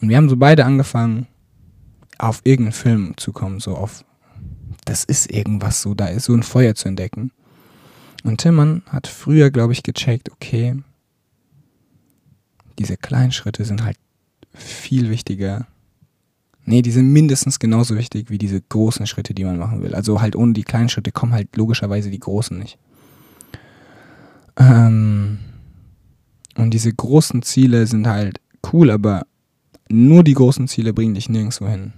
Und 0.00 0.08
wir 0.08 0.16
haben 0.16 0.28
so 0.28 0.36
beide 0.36 0.64
angefangen, 0.64 1.26
auf 2.18 2.40
irgendeinen 2.44 2.72
Film 2.72 3.14
zu 3.16 3.32
kommen, 3.32 3.60
so 3.60 3.74
auf, 3.74 4.04
das 4.84 5.04
ist 5.04 5.30
irgendwas 5.30 5.82
so, 5.82 5.94
da 5.94 6.06
ist 6.06 6.24
so 6.24 6.34
ein 6.34 6.42
Feuer 6.42 6.74
zu 6.74 6.88
entdecken. 6.88 7.32
Und 8.24 8.40
Tillmann 8.40 8.82
hat 8.88 9.06
früher, 9.06 9.50
glaube 9.50 9.72
ich, 9.72 9.82
gecheckt, 9.82 10.30
okay, 10.30 10.76
diese 12.78 12.96
kleinen 12.96 13.32
Schritte 13.32 13.64
sind 13.64 13.84
halt 13.84 13.96
viel 14.54 15.10
wichtiger. 15.10 15.66
Nee, 16.64 16.82
die 16.82 16.90
sind 16.90 17.12
mindestens 17.12 17.58
genauso 17.58 17.96
wichtig 17.96 18.30
wie 18.30 18.38
diese 18.38 18.60
großen 18.60 19.06
Schritte, 19.06 19.34
die 19.34 19.44
man 19.44 19.58
machen 19.58 19.82
will. 19.82 19.94
Also 19.94 20.20
halt 20.20 20.36
ohne 20.36 20.52
die 20.52 20.64
kleinen 20.64 20.88
Schritte 20.88 21.12
kommen 21.12 21.32
halt 21.32 21.56
logischerweise 21.56 22.10
die 22.10 22.18
großen 22.18 22.58
nicht. 22.58 22.78
Ähm, 24.56 25.38
und 26.56 26.70
diese 26.72 26.92
großen 26.92 27.42
Ziele 27.42 27.86
sind 27.86 28.06
halt 28.06 28.40
cool, 28.72 28.90
aber 28.90 29.26
nur 29.88 30.22
die 30.22 30.34
großen 30.34 30.68
Ziele 30.68 30.92
bringen 30.92 31.14
dich 31.14 31.28
nirgendwo 31.28 31.66
hin. 31.66 31.94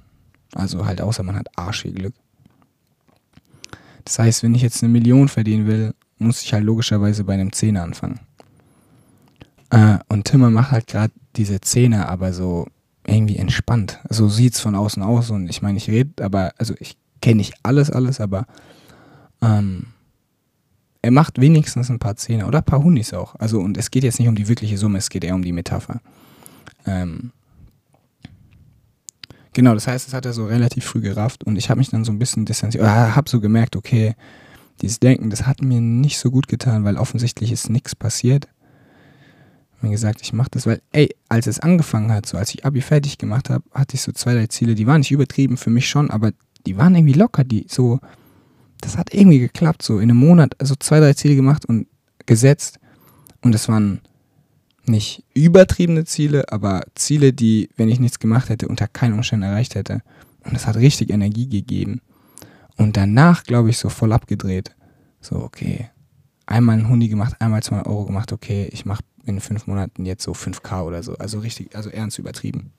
Also 0.55 0.87
halt 0.87 1.01
außer 1.01 1.23
man 1.23 1.37
hat 1.37 1.49
Arsch 1.57 1.83
viel 1.83 1.93
Glück. 1.93 2.15
Das 4.05 4.19
heißt, 4.19 4.43
wenn 4.43 4.55
ich 4.55 4.63
jetzt 4.63 4.83
eine 4.83 4.93
Million 4.93 5.29
verdienen 5.29 5.67
will, 5.67 5.95
muss 6.19 6.43
ich 6.43 6.53
halt 6.53 6.65
logischerweise 6.65 7.25
bei 7.25 7.35
einem 7.35 7.53
Zehner 7.53 7.83
anfangen. 7.83 8.21
Äh, 9.71 9.99
und 10.09 10.25
Timmer 10.25 10.51
macht 10.51 10.73
halt 10.73 10.87
gerade 10.87 11.13
diese 11.37 11.61
Zehner 11.61 12.09
aber 12.09 12.33
so 12.33 12.67
irgendwie 13.07 13.37
entspannt. 13.37 13.99
So 14.09 14.29
sieht 14.29 14.55
es 14.55 14.61
von 14.61 14.75
außen 14.75 15.03
aus 15.03 15.31
und 15.31 15.49
ich 15.49 15.63
meine, 15.63 15.79
ich 15.79 15.89
rede, 15.89 16.25
aber, 16.25 16.53
also 16.59 16.75
ich 16.79 16.97
kenne 17.21 17.37
nicht 17.37 17.55
alles, 17.63 17.91
alles, 17.91 18.21
aber 18.21 18.47
ähm, 19.41 19.87
er 21.03 21.11
macht 21.11 21.41
wenigstens 21.41 21.91
ein 21.91 21.99
paar 21.99 22.17
Zehner 22.17 22.47
oder 22.47 22.59
ein 22.59 22.65
paar 22.65 22.83
Hunis 22.83 23.13
auch. 23.13 23.35
Also, 23.37 23.61
und 23.61 23.77
es 23.77 23.91
geht 23.91 24.05
jetzt 24.05 24.21
nicht 24.21 24.29
um 24.29 24.37
die 24.37 24.47
wirkliche 24.47 24.79
Summe, 24.79 24.99
es 24.99 25.11
geht 25.11 25.25
eher 25.25 25.35
um 25.35 25.43
die 25.43 25.53
Metapher. 25.53 26.01
Ähm, 26.87 27.33
genau, 29.53 29.75
das 29.75 29.87
heißt, 29.87 30.09
es 30.09 30.15
hat 30.15 30.27
er 30.27 30.33
so 30.33 30.47
relativ 30.47 30.85
früh 30.85 31.01
gerafft 31.01 31.45
und 31.45 31.57
ich 31.57 31.71
habe 31.71 31.79
mich 31.79 31.91
dann 31.91 32.05
so 32.05 32.13
ein 32.13 32.19
bisschen 32.19 32.45
distanziert, 32.45 32.83
oder 32.83 33.15
habe 33.15 33.29
so 33.29 33.41
gemerkt, 33.41 33.77
okay, 33.77 34.15
dieses 34.81 35.01
Denken, 35.01 35.31
das 35.31 35.47
hat 35.47 35.63
mir 35.63 35.81
nicht 35.81 36.19
so 36.19 36.31
gut 36.31 36.49
getan, 36.49 36.85
weil 36.85 36.97
offensichtlich 36.97 37.53
ist 37.53 37.71
nichts 37.71 37.95
passiert. 37.95 38.49
Mir 39.81 39.91
gesagt, 39.91 40.21
ich 40.23 40.33
mache 40.33 40.51
das, 40.53 40.67
weil, 40.67 40.81
ey, 40.93 41.11
als 41.29 41.49
es 41.49 41.59
angefangen 41.59 42.13
hat, 42.13 42.27
so 42.27 42.39
als 42.39 42.55
ich 42.55 42.65
Abi 42.65 42.81
fertig 42.81 43.19
gemacht 43.19 43.51
habe, 43.51 43.65
hatte 43.73 43.97
ich 43.97 44.03
so 44.03 44.13
zwei, 44.13 44.35
drei 44.35 44.47
Ziele, 44.47 44.77
die 44.77 44.87
waren 44.87 45.01
nicht 45.01 45.11
übertrieben 45.11 45.57
für 45.57 45.71
mich 45.71 45.89
schon, 45.89 46.09
aber 46.11 46.31
die 46.67 46.77
waren 46.77 46.95
irgendwie 46.95 47.15
locker, 47.15 47.43
die 47.43 47.67
so, 47.69 47.99
das 48.81 48.97
hat 48.97 49.13
irgendwie 49.13 49.41
geklappt, 49.41 49.83
so 49.83 49.99
in 49.99 50.11
einem 50.11 50.19
Monat, 50.19 50.55
also 50.61 50.77
zwei, 50.77 51.01
drei 51.01 51.15
Ziele 51.15 51.35
gemacht 51.35 51.65
und 51.65 51.89
gesetzt. 52.27 52.79
Und 53.41 53.55
es 53.57 53.69
waren 53.69 54.01
nicht 54.87 55.25
übertriebene 55.35 56.05
Ziele, 56.05 56.51
aber 56.51 56.83
Ziele, 56.95 57.33
die, 57.33 57.69
wenn 57.77 57.89
ich 57.89 58.01
nichts 58.01 58.19
gemacht 58.19 58.49
hätte, 58.49 58.69
unter 58.69 58.89
keinen 58.89 59.15
Umständen 59.15 59.45
erreicht 59.45 59.75
hätte. 59.75 60.03
Und 60.45 60.55
das 60.55 60.67
hat 60.67 60.77
richtig 60.77 61.11
Energie 61.11 61.49
gegeben. 61.49 62.01
Und 62.77 62.97
danach, 62.97 63.45
glaube 63.45 63.71
ich, 63.71 63.79
so 63.79 63.89
voll 63.89 64.13
abgedreht. 64.13 64.75
So, 65.21 65.37
okay. 65.37 65.91
Einmal 66.47 66.79
ein 66.79 66.89
Hundi 66.89 67.09
gemacht, 67.09 67.37
einmal 67.39 67.63
200 67.63 67.87
Euro 67.87 68.07
gemacht, 68.07 68.33
okay, 68.33 68.69
ich 68.73 68.85
mache 68.85 69.05
in 69.25 69.41
fünf 69.41 69.67
Monaten 69.67 70.05
jetzt 70.05 70.25
so 70.25 70.33
5K 70.33 70.83
oder 70.83 71.03
so. 71.03 71.15
Also 71.17 71.39
richtig, 71.39 71.77
also 71.77 71.91
ernst 71.91 72.19
übertrieben. 72.19 72.73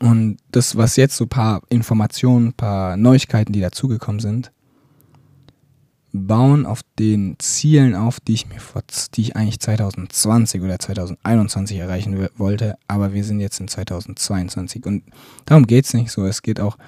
Und 0.00 0.36
das, 0.52 0.76
was 0.76 0.96
jetzt 0.96 1.16
so 1.16 1.24
ein 1.24 1.28
paar 1.28 1.62
Informationen, 1.68 2.48
ein 2.48 2.52
paar 2.52 2.96
Neuigkeiten, 2.96 3.52
die 3.52 3.60
dazugekommen 3.60 4.20
sind, 4.20 4.52
bauen 6.16 6.66
auf 6.66 6.80
den 6.98 7.36
Zielen 7.38 7.94
auf, 7.94 8.20
die 8.20 8.34
ich 8.34 8.48
mir 8.48 8.60
vor, 8.60 8.82
die 9.14 9.22
ich 9.22 9.36
eigentlich 9.36 9.60
2020 9.60 10.62
oder 10.62 10.78
2021 10.78 11.78
erreichen 11.78 12.28
wollte, 12.36 12.76
aber 12.88 13.12
wir 13.12 13.24
sind 13.24 13.40
jetzt 13.40 13.60
in 13.60 13.68
2022 13.68 14.86
und 14.86 15.02
darum 15.44 15.66
geht 15.66 15.84
es 15.84 15.94
nicht 15.94 16.10
so. 16.10 16.24
Es 16.24 16.42
geht 16.42 16.60
auch 16.60 16.78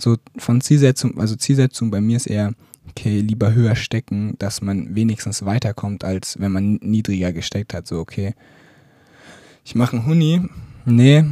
so 0.00 0.16
von 0.36 0.60
Zielsetzung, 0.60 1.18
also 1.18 1.36
Zielsetzung 1.36 1.90
bei 1.90 2.00
mir 2.00 2.16
ist 2.16 2.26
eher, 2.26 2.54
okay, 2.90 3.20
lieber 3.20 3.52
höher 3.52 3.76
stecken, 3.76 4.34
dass 4.38 4.62
man 4.62 4.94
wenigstens 4.94 5.44
weiterkommt, 5.44 6.04
als 6.04 6.38
wenn 6.38 6.52
man 6.52 6.74
niedriger 6.82 7.32
gesteckt 7.32 7.74
hat. 7.74 7.86
So, 7.86 7.98
okay, 7.98 8.34
ich 9.64 9.74
mache 9.74 9.96
einen 9.96 10.06
Huni, 10.06 10.48
nee, 10.84 11.24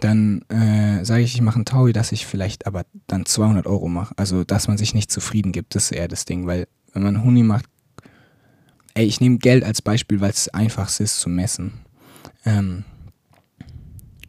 dann 0.00 0.42
äh, 0.48 1.04
sage 1.04 1.22
ich, 1.22 1.34
ich 1.34 1.40
mache 1.40 1.56
einen 1.56 1.64
Taui, 1.64 1.92
dass 1.92 2.12
ich 2.12 2.26
vielleicht 2.26 2.66
aber 2.66 2.84
dann 3.06 3.24
200 3.24 3.66
Euro 3.66 3.88
mache. 3.88 4.14
Also, 4.16 4.44
dass 4.44 4.68
man 4.68 4.76
sich 4.76 4.94
nicht 4.94 5.10
zufrieden 5.10 5.52
gibt, 5.52 5.74
das 5.74 5.84
ist 5.84 5.92
eher 5.92 6.08
das 6.08 6.24
Ding, 6.24 6.46
weil 6.46 6.66
wenn 6.94 7.02
man 7.02 7.22
Huni 7.22 7.42
macht, 7.42 7.66
ey, 8.94 9.04
ich 9.04 9.20
nehme 9.20 9.38
Geld 9.38 9.64
als 9.64 9.82
Beispiel, 9.82 10.20
weil 10.20 10.30
es 10.30 10.48
einfachst 10.48 11.00
ist 11.00 11.20
zu 11.20 11.28
messen. 11.28 11.72
Ähm, 12.46 12.84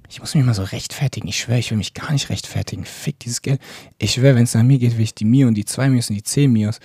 ich 0.10 0.20
muss 0.20 0.36
mich 0.36 0.46
mal 0.46 0.54
so 0.54 0.64
rechtfertigen. 0.64 1.28
Ich 1.28 1.40
schwöre, 1.40 1.60
ich 1.60 1.72
will 1.72 1.78
mich 1.78 1.94
gar 1.94 2.12
nicht 2.12 2.30
rechtfertigen. 2.30 2.86
Fick 2.86 3.20
dieses 3.20 3.42
Geld. 3.42 3.62
Ich 3.98 4.14
schwöre, 4.14 4.36
wenn 4.36 4.44
es 4.44 4.54
nach 4.54 4.64
mir 4.64 4.80
geht, 4.80 4.98
will 4.98 5.04
ich 5.04 5.16
die 5.16 5.26
Mio 5.26 5.48
und 5.48 5.56
die 5.56 5.66
zwei 5.66 5.90
Mios 5.90 6.10
und 6.10 6.16
die 6.16 6.24
zehn 6.24 6.52
Mios. 6.52 6.80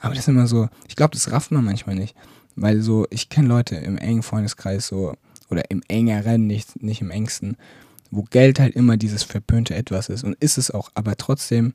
Aber 0.00 0.14
das 0.14 0.24
ist 0.24 0.28
immer 0.28 0.46
so, 0.46 0.68
ich 0.88 0.96
glaube, 0.96 1.12
das 1.12 1.30
rafft 1.30 1.50
man 1.50 1.64
manchmal 1.64 1.94
nicht. 1.94 2.16
Weil 2.56 2.80
so, 2.80 3.06
ich 3.10 3.28
kenne 3.28 3.48
Leute 3.48 3.76
im 3.76 3.98
engen 3.98 4.22
Freundeskreis 4.22 4.86
so, 4.86 5.14
oder 5.50 5.70
im 5.70 5.82
engeren, 5.88 6.46
nicht, 6.46 6.82
nicht 6.82 7.00
im 7.00 7.10
engsten, 7.10 7.56
wo 8.10 8.22
Geld 8.22 8.58
halt 8.58 8.74
immer 8.74 8.96
dieses 8.96 9.22
verpönte 9.24 9.74
Etwas 9.74 10.08
ist. 10.08 10.24
Und 10.24 10.34
ist 10.40 10.58
es 10.58 10.70
auch, 10.70 10.90
aber 10.94 11.16
trotzdem, 11.16 11.74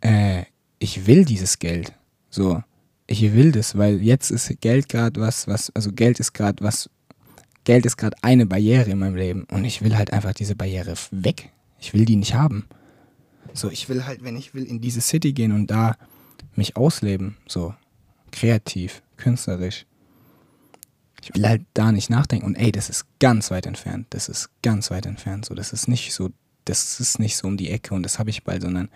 äh, 0.00 0.44
ich 0.78 1.06
will 1.06 1.24
dieses 1.24 1.58
Geld. 1.58 1.92
So, 2.30 2.62
ich 3.06 3.22
will 3.32 3.52
das, 3.52 3.76
weil 3.76 4.02
jetzt 4.02 4.30
ist 4.30 4.60
Geld 4.60 4.88
gerade 4.88 5.20
was, 5.20 5.48
was, 5.48 5.70
also 5.74 5.92
Geld 5.92 6.20
ist 6.20 6.34
gerade 6.34 6.62
was, 6.62 6.90
Geld 7.64 7.86
ist 7.86 7.96
gerade 7.96 8.16
eine 8.22 8.46
Barriere 8.46 8.90
in 8.90 8.98
meinem 8.98 9.16
Leben 9.16 9.44
und 9.50 9.64
ich 9.64 9.82
will 9.82 9.96
halt 9.96 10.12
einfach 10.12 10.34
diese 10.34 10.54
Barriere 10.54 10.94
weg. 11.10 11.50
Ich 11.80 11.94
will 11.94 12.04
die 12.04 12.16
nicht 12.16 12.34
haben. 12.34 12.66
So, 13.54 13.70
ich 13.70 13.88
will 13.88 14.04
halt, 14.04 14.22
wenn 14.22 14.36
ich 14.36 14.54
will, 14.54 14.64
in 14.64 14.80
diese 14.80 15.00
City 15.00 15.32
gehen 15.32 15.52
und 15.52 15.68
da 15.68 15.96
mich 16.54 16.76
ausleben, 16.76 17.36
so 17.46 17.74
kreativ, 18.30 19.02
künstlerisch. 19.16 19.86
Ich 21.22 21.34
will 21.34 21.46
halt 21.46 21.62
da 21.74 21.92
nicht 21.92 22.10
nachdenken 22.10 22.46
und 22.46 22.56
ey, 22.56 22.72
das 22.72 22.90
ist 22.90 23.06
ganz 23.18 23.50
weit 23.50 23.66
entfernt. 23.66 24.06
Das 24.10 24.28
ist 24.28 24.50
ganz 24.62 24.90
weit 24.90 25.06
entfernt. 25.06 25.46
So, 25.46 25.54
das 25.54 25.72
ist 25.72 25.88
nicht 25.88 26.12
so, 26.12 26.30
das 26.64 27.00
ist 27.00 27.18
nicht 27.18 27.36
so 27.36 27.48
um 27.48 27.56
die 27.56 27.70
Ecke 27.70 27.94
und 27.94 28.02
das 28.02 28.18
habe 28.18 28.30
ich 28.30 28.44
bald, 28.44 28.62
sondern 28.62 28.88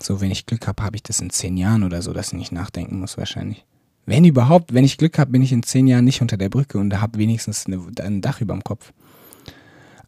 so, 0.00 0.20
wenn 0.20 0.30
ich 0.30 0.46
Glück 0.46 0.66
habe, 0.66 0.82
habe 0.82 0.96
ich 0.96 1.02
das 1.02 1.20
in 1.20 1.30
zehn 1.30 1.56
Jahren 1.56 1.82
oder 1.82 2.02
so, 2.02 2.12
dass 2.12 2.28
ich 2.28 2.38
nicht 2.38 2.52
nachdenken 2.52 3.00
muss 3.00 3.16
wahrscheinlich. 3.16 3.64
Wenn 4.06 4.24
überhaupt, 4.24 4.74
wenn 4.74 4.84
ich 4.84 4.98
Glück 4.98 5.18
habe, 5.18 5.30
bin 5.30 5.42
ich 5.42 5.52
in 5.52 5.62
zehn 5.62 5.86
Jahren 5.86 6.04
nicht 6.04 6.20
unter 6.20 6.36
der 6.36 6.50
Brücke 6.50 6.78
und 6.78 7.00
habe 7.00 7.18
wenigstens 7.18 7.66
eine, 7.66 7.80
ein 8.00 8.20
Dach 8.20 8.40
über 8.40 8.54
dem 8.54 8.62
Kopf. 8.62 8.92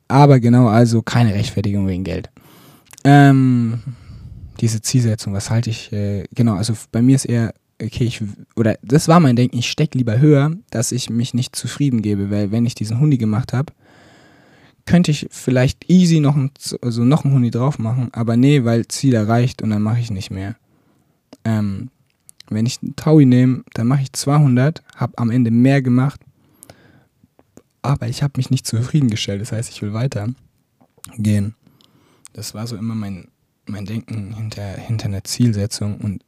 Aber 0.09 0.39
genau, 0.39 0.69
also 0.69 1.03
keine 1.03 1.35
Rechtfertigung 1.35 1.87
wegen 1.87 2.05
Geld. 2.05 2.31
Ähm, 3.05 3.81
diese 4.61 4.81
Zielsetzung, 4.81 5.33
was 5.33 5.51
halte 5.51 5.71
ich, 5.71 5.93
äh, 5.93 6.25
genau, 6.35 6.55
also 6.55 6.75
bei 6.93 7.03
mir 7.03 7.17
ist 7.17 7.25
eher, 7.25 7.55
okay, 7.83 8.05
ich, 8.05 8.23
oder 8.55 8.77
das 8.83 9.09
war 9.09 9.21
mein 9.21 9.37
Denken, 9.37 9.59
ich 9.59 9.71
stecke 9.71 9.99
lieber 9.99 10.19
höher, 10.19 10.53
dass 10.71 10.93
ich 10.93 11.11
mich 11.11 11.35
nicht 11.35 11.57
zufrieden 11.57 12.03
gebe, 12.03 12.31
weil 12.31 12.51
wenn 12.53 12.67
ich 12.67 12.75
diesen 12.75 13.01
Hundi 13.01 13.19
gemacht 13.19 13.53
habe, 13.53 13.73
könnte 14.87 15.11
ich 15.11 15.27
vielleicht 15.31 15.91
easy 15.91 16.21
noch 16.21 16.37
ein, 16.37 16.51
also 16.81 17.05
noch 17.05 17.25
ein 17.25 17.33
Huni 17.33 17.51
drauf 17.51 17.79
machen, 17.79 18.09
aber 18.13 18.37
nee, 18.37 18.65
weil 18.65 18.87
Ziel 18.89 19.15
erreicht 19.15 19.61
und 19.61 19.71
dann 19.71 19.83
mache 19.83 20.01
ich 20.01 20.11
nicht 20.11 20.31
mehr. 20.31 20.57
Ähm, 21.45 21.91
wenn 22.49 22.67
ich 22.67 22.81
einen 22.83 22.95
Taui 22.95 23.27
nehme, 23.27 23.65
dann 23.75 23.89
mache 23.89 24.03
ich 24.03 24.13
200, 24.13 24.83
habe 24.95 25.19
am 25.19 25.31
Ende 25.31 25.51
mehr 25.51 25.83
gemacht, 25.83 26.21
aber 27.83 28.09
ich 28.09 28.23
habe 28.23 28.35
mich 28.37 28.51
nicht 28.51 28.67
zufriedengestellt, 28.67 29.41
das 29.41 29.53
heißt, 29.53 29.71
ich 29.71 29.83
will 29.83 29.93
weiter 29.93 30.29
gehen. 31.19 31.55
Das 32.33 32.55
war 32.55 32.67
so 32.67 32.77
immer 32.77 32.95
mein, 32.95 33.29
mein 33.67 33.87
Denken 33.87 34.35
hinter, 34.35 34.73
hinter 34.75 35.07
einer 35.07 35.25
Zielsetzung 35.25 35.97
und 35.99 36.23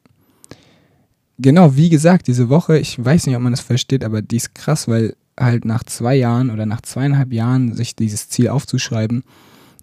genau, 1.38 1.77
wie 1.77 1.90
gesagt, 1.90 2.27
diese 2.27 2.49
Woche, 2.49 2.79
ich 2.79 3.03
weiß 3.03 3.27
nicht, 3.27 3.37
ob 3.37 3.42
man 3.42 3.53
das 3.53 3.61
versteht, 3.61 4.05
aber 4.05 4.21
die 4.21 4.37
ist 4.37 4.55
krass, 4.55 4.88
weil 4.88 5.14
halt 5.38 5.64
nach 5.64 5.85
zwei 5.85 6.14
Jahren 6.14 6.51
oder 6.51 6.66
nach 6.66 6.81
zweieinhalb 6.81 7.33
Jahren 7.33 7.74
sich 7.74 7.96
dieses 7.96 8.29
Ziel 8.29 8.48
aufzuschreiben, 8.48 9.24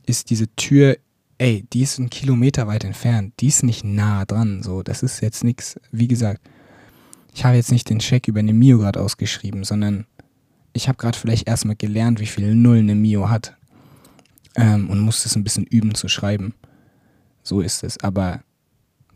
ist 0.05 0.29
diese 0.29 0.53
Tür, 0.55 0.97
ey, 1.37 1.65
die 1.73 1.81
ist 1.81 1.97
ein 1.97 2.09
Kilometer 2.09 2.67
weit 2.67 2.83
entfernt, 2.83 3.33
die 3.39 3.47
ist 3.47 3.63
nicht 3.63 3.83
nah 3.83 4.25
dran, 4.25 4.63
so, 4.63 4.83
das 4.83 5.03
ist 5.03 5.21
jetzt 5.21 5.43
nichts, 5.43 5.79
wie 5.91 6.07
gesagt, 6.07 6.41
ich 7.33 7.43
habe 7.43 7.57
jetzt 7.57 7.71
nicht 7.71 7.89
den 7.89 7.99
Scheck 7.99 8.27
über 8.27 8.39
eine 8.39 8.53
Mio 8.53 8.77
gerade 8.77 9.01
ausgeschrieben, 9.01 9.63
sondern 9.63 10.05
ich 10.71 10.87
habe 10.87 10.97
gerade 10.97 11.17
vielleicht 11.17 11.47
erstmal 11.47 11.75
gelernt, 11.75 12.19
wie 12.19 12.25
viel 12.25 12.55
Null 12.55 12.77
eine 12.77 12.95
Mio 12.95 13.29
hat 13.29 13.57
ähm, 14.55 14.89
und 14.89 14.99
musste 14.99 15.27
es 15.27 15.35
ein 15.35 15.43
bisschen 15.43 15.65
üben 15.65 15.95
zu 15.95 16.07
schreiben. 16.07 16.53
So 17.43 17.61
ist 17.61 17.83
es, 17.83 17.99
aber 18.01 18.41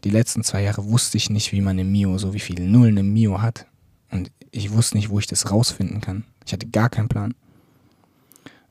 die 0.04 0.10
letzten 0.10 0.43
zwei 0.43 0.63
Jahre 0.63 0.86
wusste 0.86 1.17
ich 1.17 1.30
nicht, 1.30 1.52
wie 1.52 1.62
man 1.62 1.80
eine 1.80 1.84
Mio, 1.84 2.17
so 2.17 2.34
wie 2.34 2.39
viel 2.39 2.60
Null 2.60 2.89
eine 2.89 3.04
Mio 3.04 3.41
hat. 3.41 3.65
Und 4.12 4.32
ich 4.52 4.72
wusste 4.72 4.98
nicht, 4.98 5.10
wo 5.10 5.19
ich 5.19 5.28
das 5.28 5.52
rausfinden 5.52 6.02
kann. 6.02 6.24
Ich 6.45 6.54
hatte 6.54 6.67
gar 6.67 6.89
keinen 6.89 7.10
Plan. 7.10 7.36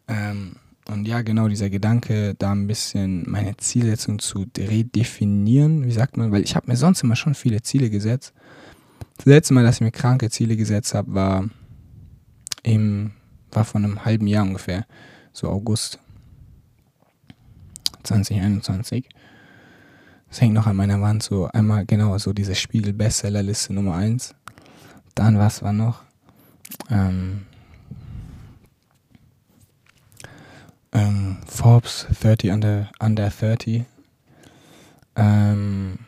Ähm, 0.09 0.57
und 0.89 1.07
ja, 1.07 1.21
genau 1.23 1.49
dieser 1.49 1.69
Gedanke, 1.69 2.35
da 2.35 2.53
ein 2.53 2.67
bisschen 2.67 3.31
meine 3.31 3.57
Zielsetzung 3.59 4.19
zu 4.19 4.47
redefinieren, 4.57 5.85
wie 5.85 5.93
sagt 5.93 6.17
man, 6.17 6.33
weil 6.33 6.43
ich 6.43 6.57
habe 6.57 6.71
mir 6.71 6.77
sonst 6.77 7.03
immer 7.03 7.15
schon 7.15 7.35
viele 7.35 7.63
Ziele 7.63 7.91
gesetzt. 7.91 8.33
Das 9.19 9.27
letzte 9.27 9.53
Mal, 9.53 9.65
dass 9.65 9.77
ich 9.77 9.81
mir 9.83 9.91
kranke 9.91 10.31
Ziele 10.31 10.57
gesetzt 10.57 10.95
habe, 10.95 11.13
war 11.15 11.45
im 12.63 13.13
War 13.53 13.65
vor 13.65 13.81
einem 13.81 14.05
halben 14.05 14.27
Jahr 14.27 14.45
ungefähr, 14.45 14.87
so 15.33 15.49
August 15.49 15.99
2021. 18.03 19.09
Das 20.29 20.41
hängt 20.41 20.55
noch 20.55 20.67
an 20.67 20.77
meiner 20.77 21.01
Wand, 21.01 21.23
so 21.23 21.47
einmal 21.47 21.87
genau 21.87 22.17
so 22.19 22.33
diese 22.33 22.55
Spiegel-Bestsellerliste 22.55 23.73
Nummer 23.73 23.95
1. 23.95 24.35
Dann 25.19 25.37
was 25.37 25.65
war 25.65 25.73
noch? 25.73 26.05
Ähm, 26.91 27.45
ähm, 30.93 31.39
Forbes 31.45 32.07
30 32.21 32.53
under, 32.53 32.89
under 33.01 33.29
30. 33.29 33.83
Ähm, 35.17 35.99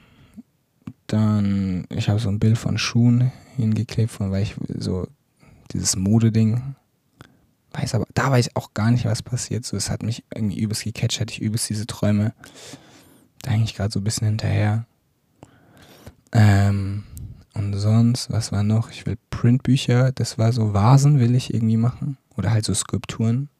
dann, 1.09 1.87
ich 1.89 2.09
habe 2.09 2.21
so 2.21 2.29
ein 2.29 2.39
Bild 2.39 2.57
von 2.57 2.79
Schuhen 2.79 3.33
hingeklebt, 3.57 4.13
von 4.13 4.31
weil 4.31 4.45
ich 4.45 4.55
so 4.79 5.09
dieses 5.73 5.97
Modeding 5.97 6.77
weiß 7.73 7.97
aber, 7.97 8.07
da 8.15 8.31
weiß 8.31 8.47
ich 8.47 8.57
auch 8.57 8.75
gar 8.75 8.93
nicht, 8.93 9.07
was 9.07 9.25
passiert. 9.25 9.65
So, 9.65 9.77
es 9.77 9.91
hat 9.91 10.05
mich 10.05 10.23
irgendwie 10.33 10.61
übelst 10.61 10.85
gecatcht, 10.85 11.19
hatte 11.19 11.33
ich 11.33 11.43
übelst 11.43 11.69
diese 11.69 11.89
Träume. 11.89 12.33
Da 13.43 13.51
hänge 13.51 13.65
ich 13.65 13.75
gerade 13.75 13.91
so 13.91 13.99
ein 13.99 14.05
bisschen 14.05 14.29
hinterher. 14.29 14.85
Ähm, 16.31 17.03
und 17.61 17.75
sonst, 17.75 18.31
was 18.31 18.53
war 18.53 18.63
noch? 18.63 18.91
Ich 18.91 19.05
will 19.05 19.19
Printbücher, 19.29 20.13
das 20.13 20.39
war 20.39 20.53
so 20.53 20.73
Vasen, 20.73 21.21
will 21.21 21.35
ich 21.35 21.53
irgendwie 21.53 21.77
machen. 21.77 22.17
Oder 22.37 22.51
halt 22.53 22.65
so 22.65 22.73
Skulpturen. 22.73 23.51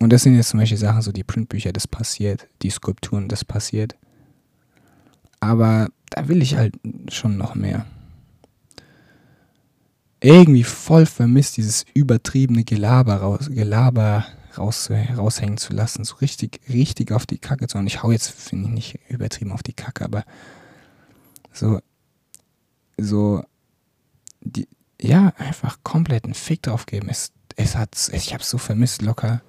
Und 0.00 0.12
das 0.12 0.22
sind 0.22 0.34
jetzt 0.34 0.48
zum 0.48 0.58
Beispiel 0.58 0.78
Sachen, 0.78 1.00
so 1.00 1.12
die 1.12 1.22
Printbücher, 1.22 1.72
das 1.72 1.86
passiert. 1.86 2.48
Die 2.62 2.70
Skulpturen, 2.70 3.28
das 3.28 3.44
passiert. 3.44 3.94
Aber 5.38 5.88
da 6.10 6.26
will 6.28 6.42
ich 6.42 6.56
halt 6.56 6.74
schon 7.08 7.36
noch 7.36 7.54
mehr. 7.54 7.86
Irgendwie 10.20 10.64
voll 10.64 11.06
vermisst, 11.06 11.56
dieses 11.56 11.86
übertriebene 11.94 12.64
Gelaber, 12.64 13.16
raus, 13.16 13.48
Gelaber 13.48 14.26
raus, 14.58 14.90
raushängen 14.90 15.56
zu 15.56 15.72
lassen. 15.72 16.04
So 16.04 16.16
richtig, 16.16 16.60
richtig 16.68 17.12
auf 17.12 17.26
die 17.26 17.38
Kacke 17.38 17.68
zu 17.68 17.78
hauen. 17.78 17.86
Ich 17.86 18.02
hau 18.02 18.10
jetzt, 18.10 18.28
finde 18.28 18.68
ich, 18.68 18.74
nicht 18.74 18.98
übertrieben 19.08 19.52
auf 19.52 19.62
die 19.62 19.72
Kacke, 19.72 20.04
aber 20.04 20.24
so, 21.52 21.80
so, 23.02 23.44
die, 24.40 24.68
ja, 25.00 25.32
einfach 25.38 25.78
komplett 25.82 26.24
einen 26.24 26.34
Fick 26.34 26.62
drauf 26.62 26.86
geben. 26.86 27.08
Es, 27.08 27.32
es 27.56 27.76
hat, 27.76 28.10
ich 28.12 28.34
hab's 28.34 28.50
so 28.50 28.58
vermisst, 28.58 29.02
locker. 29.02 29.42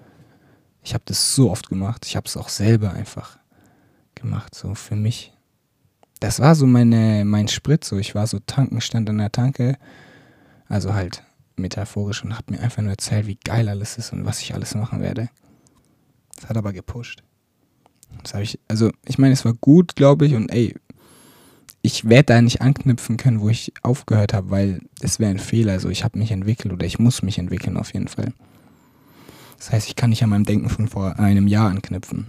Ich 0.84 0.94
habe 0.94 1.04
das 1.06 1.36
so 1.36 1.52
oft 1.52 1.70
gemacht. 1.70 2.06
Ich 2.06 2.16
habe 2.16 2.28
es 2.28 2.38
auch 2.38 2.50
selber 2.50 2.94
einfach 2.94 3.38
gemacht, 4.16 4.56
so 4.56 4.76
für 4.76 4.96
mich 4.96 5.34
das 6.22 6.40
war 6.40 6.54
so 6.54 6.68
meine, 6.68 7.26
mein 7.26 7.48
Sprit, 7.48 7.84
so 7.84 7.98
ich 7.98 8.14
war 8.16 8.28
so 8.28 8.40
tanken, 8.40 8.80
stand 8.80 9.10
an 9.10 9.18
der 9.18 9.32
Tanke, 9.32 9.78
also 10.68 10.94
halt 10.94 11.24
metaphorisch 11.56 12.24
und 12.24 12.38
hab 12.38 12.50
mir 12.50 12.60
einfach 12.60 12.84
nur 12.84 12.92
erzählt, 12.92 13.26
wie 13.26 13.40
geil 13.44 13.68
alles 13.68 13.98
ist 13.98 14.14
und 14.14 14.24
was 14.24 14.40
ich 14.40 14.54
alles 14.54 14.76
machen 14.76 15.02
werde. 15.02 15.30
Das 16.36 16.48
hat 16.48 16.58
aber 16.58 16.74
gepusht. 16.74 17.24
Das 18.22 18.36
habe 18.36 18.44
ich, 18.44 18.60
also 18.68 18.92
ich 19.04 19.18
meine, 19.18 19.34
es 19.34 19.44
war 19.46 19.56
gut, 19.56 19.96
glaube 19.96 20.28
ich, 20.28 20.36
und 20.36 20.50
ey, 20.50 20.76
ich 21.82 22.08
werde 22.08 22.28
da 22.28 22.42
nicht 22.42 22.62
anknüpfen 22.62 23.18
können, 23.18 23.42
wo 23.42 23.50
ich 23.50 23.74
aufgehört 23.82 24.34
habe, 24.34 24.50
weil 24.52 24.82
es 25.02 25.20
wäre 25.20 25.32
ein 25.32 25.40
Fehler. 25.40 25.74
Also 25.74 25.90
ich 25.90 26.04
habe 26.04 26.20
mich 26.20 26.32
entwickelt 26.32 26.74
oder 26.74 26.86
ich 26.86 27.00
muss 27.00 27.24
mich 27.24 27.40
entwickeln 27.40 27.78
auf 27.78 27.94
jeden 27.94 28.08
Fall. 28.08 28.34
Das 29.58 29.72
heißt, 29.72 29.88
ich 29.88 29.96
kann 29.96 30.10
nicht 30.10 30.24
an 30.24 30.30
meinem 30.30 30.46
Denken 30.46 30.70
von 30.70 30.88
vor 30.88 31.20
einem 31.20 31.48
Jahr 31.48 31.70
anknüpfen 31.70 32.28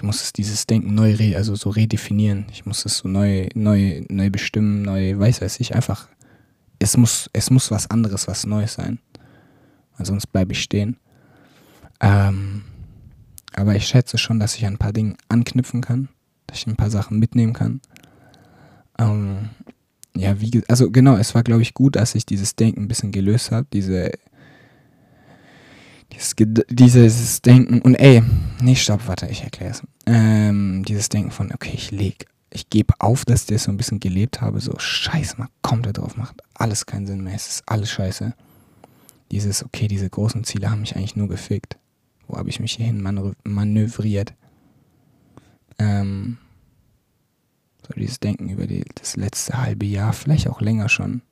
ich 0.00 0.04
muss 0.04 0.22
es 0.22 0.32
dieses 0.32 0.66
Denken 0.66 0.94
neu, 0.94 1.14
re 1.14 1.36
also 1.36 1.54
so 1.54 1.68
redefinieren. 1.68 2.46
Ich 2.50 2.64
muss 2.64 2.86
es 2.86 2.96
so 2.96 3.08
neu, 3.08 3.50
neu, 3.54 4.02
neu 4.08 4.30
bestimmen, 4.30 4.80
neu, 4.80 5.18
weiß 5.18 5.42
weiß 5.42 5.60
ich, 5.60 5.74
einfach. 5.74 6.08
Es 6.78 6.96
muss, 6.96 7.28
es 7.34 7.50
muss 7.50 7.70
was 7.70 7.90
anderes, 7.90 8.26
was 8.26 8.46
Neues 8.46 8.72
sein. 8.72 8.98
Weil 9.98 10.06
sonst 10.06 10.28
bleibe 10.28 10.52
ich 10.52 10.62
stehen. 10.62 10.96
Ähm, 12.00 12.62
aber 13.52 13.76
ich 13.76 13.88
schätze 13.88 14.16
schon, 14.16 14.40
dass 14.40 14.56
ich 14.56 14.64
an 14.64 14.72
ein 14.72 14.78
paar 14.78 14.94
Dinge 14.94 15.16
anknüpfen 15.28 15.82
kann, 15.82 16.08
dass 16.50 16.58
ich 16.58 16.66
ein 16.66 16.76
paar 16.76 16.90
Sachen 16.90 17.18
mitnehmen 17.18 17.52
kann. 17.52 17.80
Ähm, 18.98 19.50
ja, 20.16 20.40
wie, 20.40 20.62
also 20.68 20.90
genau, 20.90 21.16
es 21.16 21.34
war, 21.34 21.42
glaube 21.42 21.62
ich, 21.62 21.74
gut, 21.74 21.96
dass 21.96 22.14
ich 22.14 22.26
dieses 22.26 22.56
Denken 22.56 22.82
ein 22.82 22.88
bisschen 22.88 23.12
gelöst 23.12 23.52
habe, 23.52 23.66
diese 23.72 24.12
dieses, 26.12 26.34
dieses 26.68 27.42
Denken, 27.42 27.80
und 27.82 27.94
ey, 27.94 28.22
nee, 28.60 28.74
stopp, 28.74 29.06
warte, 29.06 29.26
ich 29.28 29.42
erkläre 29.42 29.72
es. 29.72 29.82
Ähm, 30.06 30.84
dieses 30.86 31.08
Denken 31.08 31.30
von, 31.30 31.52
okay, 31.52 31.72
ich 31.72 31.90
leg, 31.90 32.26
ich 32.50 32.68
gebe 32.68 32.94
auf, 32.98 33.24
dass 33.24 33.42
ich 33.42 33.46
das 33.46 33.64
so 33.64 33.70
ein 33.70 33.76
bisschen 33.76 34.00
gelebt 34.00 34.40
habe, 34.40 34.60
so 34.60 34.76
scheiße, 34.76 35.36
man 35.38 35.48
kommt 35.62 35.86
da 35.86 35.92
drauf, 35.92 36.16
macht 36.16 36.42
alles 36.54 36.86
keinen 36.86 37.06
Sinn 37.06 37.22
mehr, 37.22 37.34
es 37.34 37.48
ist 37.48 37.62
alles 37.66 37.90
scheiße. 37.90 38.34
Dieses, 39.30 39.64
okay, 39.64 39.86
diese 39.86 40.10
großen 40.10 40.42
Ziele 40.42 40.70
haben 40.70 40.80
mich 40.80 40.96
eigentlich 40.96 41.14
nur 41.14 41.28
gefickt. 41.28 41.78
Wo 42.26 42.36
habe 42.36 42.48
ich 42.48 42.58
mich 42.58 42.72
hierhin 42.72 43.00
manövriert? 43.44 44.34
Ähm, 45.80 46.36
so 47.88 47.94
dieses 47.94 48.20
Denken 48.20 48.50
über 48.50 48.66
die, 48.66 48.84
das 48.94 49.16
letzte 49.16 49.60
halbe 49.60 49.86
Jahr, 49.86 50.12
vielleicht 50.12 50.48
auch 50.48 50.60
länger 50.60 50.88
schon. 50.88 51.22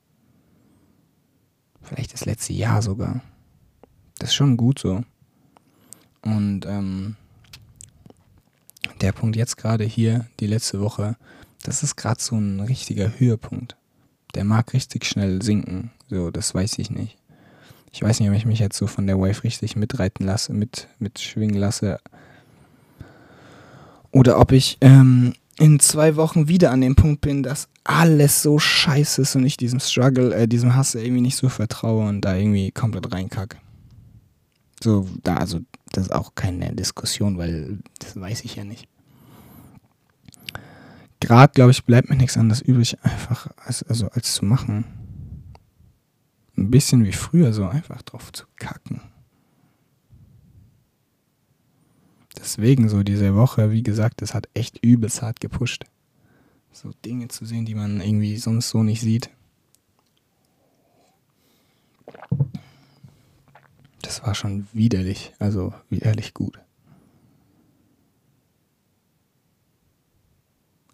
Vielleicht 1.83 2.15
das 2.15 2.25
letzte 2.25 2.55
Jahr 2.55 2.83
sogar. 2.83 3.21
Das 4.19 4.31
ist 4.31 4.35
schon 4.35 4.57
gut 4.57 4.79
so. 4.79 5.05
Und 6.23 6.67
ähm, 6.67 7.17
der 9.01 9.13
Punkt 9.13 9.37
jetzt 9.37 9.57
gerade 9.57 9.85
hier, 9.85 10.27
die 10.41 10.47
letzte 10.47 10.81
Woche, 10.81 11.17
das 11.63 11.83
ist 11.83 11.97
gerade 11.97 12.21
so 12.21 12.37
ein 12.37 12.61
richtiger 12.61 13.19
Höhepunkt. 13.19 13.77
Der 14.35 14.45
mag 14.45 14.73
richtig 14.73 15.05
schnell 15.05 15.43
sinken. 15.43 15.91
So, 16.09 16.31
das 16.31 16.55
weiß 16.55 16.79
ich 16.79 16.91
nicht. 16.91 17.19
Ich 17.93 18.03
weiß 18.03 18.21
nicht, 18.21 18.29
ob 18.29 18.35
ich 18.37 18.47
mich 18.47 18.59
jetzt 18.59 18.77
so 18.77 18.87
von 18.87 19.07
der 19.07 19.19
Wave 19.19 19.45
richtig 19.45 19.77
mitreiten 19.77 20.25
lasse, 20.25 20.53
mit, 20.53 20.89
mitschwingen 20.99 21.57
lasse. 21.57 22.01
Oder 24.19 24.41
ob 24.41 24.51
ich 24.51 24.79
ähm, 24.81 25.33
in 25.61 25.79
zwei 25.79 26.17
Wochen 26.17 26.49
wieder 26.49 26.73
an 26.73 26.81
dem 26.81 26.97
Punkt 26.97 27.21
bin, 27.21 27.45
dass 27.45 27.69
alles 27.85 28.43
so 28.43 28.59
scheiße 28.59 29.23
ist 29.23 29.37
und 29.37 29.47
ich 29.47 29.57
diesem 29.57 29.79
Struggle, 29.79 30.35
äh, 30.35 30.49
diesem 30.49 30.75
Hass 30.75 30.97
irgendwie 30.97 31.21
nicht 31.21 31.37
so 31.37 31.49
vertraue 31.49 32.09
und 32.09 32.23
da 32.23 32.35
irgendwie 32.35 32.73
komplett 32.73 33.13
reinkacke. 33.13 33.59
So, 34.83 35.09
da, 35.23 35.37
also, 35.37 35.61
das 35.93 36.07
ist 36.07 36.13
auch 36.13 36.35
keine 36.35 36.75
Diskussion, 36.75 37.39
weil 37.39 37.79
das 38.01 38.21
weiß 38.21 38.43
ich 38.43 38.57
ja 38.57 38.65
nicht. 38.65 38.89
Gerade, 41.21 41.53
glaube 41.53 41.71
ich, 41.71 41.85
bleibt 41.85 42.11
mir 42.11 42.17
nichts 42.17 42.37
anderes 42.37 42.61
übrig, 42.61 42.97
einfach 43.05 43.47
als, 43.55 43.85
also, 43.85 44.09
als 44.09 44.35
zu 44.35 44.45
machen. 44.45 44.85
Ein 46.57 46.73
bisschen 46.73 47.05
wie 47.05 47.13
früher, 47.13 47.53
so 47.53 47.69
einfach 47.69 48.03
drauf 48.03 48.33
zu 48.33 48.47
kacken. 48.57 49.01
Deswegen 52.39 52.89
so 52.89 53.03
diese 53.03 53.35
Woche, 53.35 53.73
wie 53.73 53.83
gesagt, 53.83 54.23
das 54.23 54.35
hat 54.35 54.49
echt 54.55 54.85
übelst 54.85 55.23
hart 55.23 55.41
gepusht. 55.41 55.85
So 56.73 56.93
Dinge 57.05 57.29
zu 57.29 57.45
sehen, 57.45 57.65
die 57.65 57.75
man 57.75 58.01
irgendwie 58.01 58.37
sonst 58.37 58.71
so 58.71 58.83
nicht 58.83 59.01
sieht. 59.01 59.31
das 64.19 64.27
war 64.27 64.35
schon 64.35 64.67
widerlich, 64.73 65.35
also 65.39 65.75
widerlich 65.91 66.33
gut. 66.33 66.59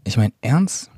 Ich 0.03 0.17
meine, 0.17 0.35
ernst, 0.43 0.91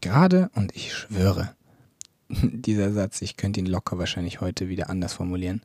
gerade 0.00 0.50
und 0.54 0.74
ich 0.74 0.94
schwöre, 0.94 1.54
dieser 2.28 2.92
Satz, 2.92 3.22
ich 3.22 3.36
könnte 3.36 3.60
ihn 3.60 3.66
locker 3.66 3.98
wahrscheinlich 3.98 4.40
heute 4.40 4.68
wieder 4.68 4.88
anders 4.90 5.12
formulieren. 5.12 5.62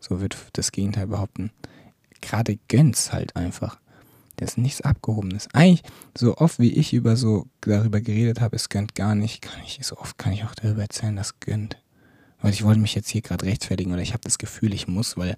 So 0.00 0.20
wird 0.20 0.36
das 0.52 0.72
Gegenteil 0.72 1.06
behaupten. 1.06 1.50
Gerade 2.20 2.58
gönnt's 2.68 3.12
halt 3.12 3.36
einfach. 3.36 3.78
Das 4.36 4.50
ist 4.50 4.58
nichts 4.58 4.80
Abgehobenes. 4.82 5.48
Eigentlich, 5.52 5.82
so 6.16 6.36
oft 6.36 6.60
wie 6.60 6.72
ich 6.72 6.92
über 6.94 7.16
so 7.16 7.46
darüber 7.60 8.00
geredet 8.00 8.40
habe, 8.40 8.54
es 8.56 8.68
gönnt 8.68 8.94
gar 8.94 9.14
nicht, 9.14 9.42
kann 9.42 9.60
ich, 9.64 9.80
so 9.82 9.96
oft 9.98 10.16
kann 10.16 10.32
ich 10.32 10.44
auch 10.44 10.54
darüber 10.54 10.82
erzählen, 10.82 11.16
dass 11.16 11.40
gönnt. 11.40 11.76
Weil 12.40 12.52
ich 12.52 12.62
wollte 12.62 12.80
mich 12.80 12.94
jetzt 12.94 13.08
hier 13.08 13.20
gerade 13.20 13.46
rechtfertigen 13.46 13.92
oder 13.92 14.02
ich 14.02 14.12
habe 14.12 14.22
das 14.22 14.38
Gefühl, 14.38 14.72
ich 14.72 14.86
muss, 14.86 15.16
weil 15.16 15.36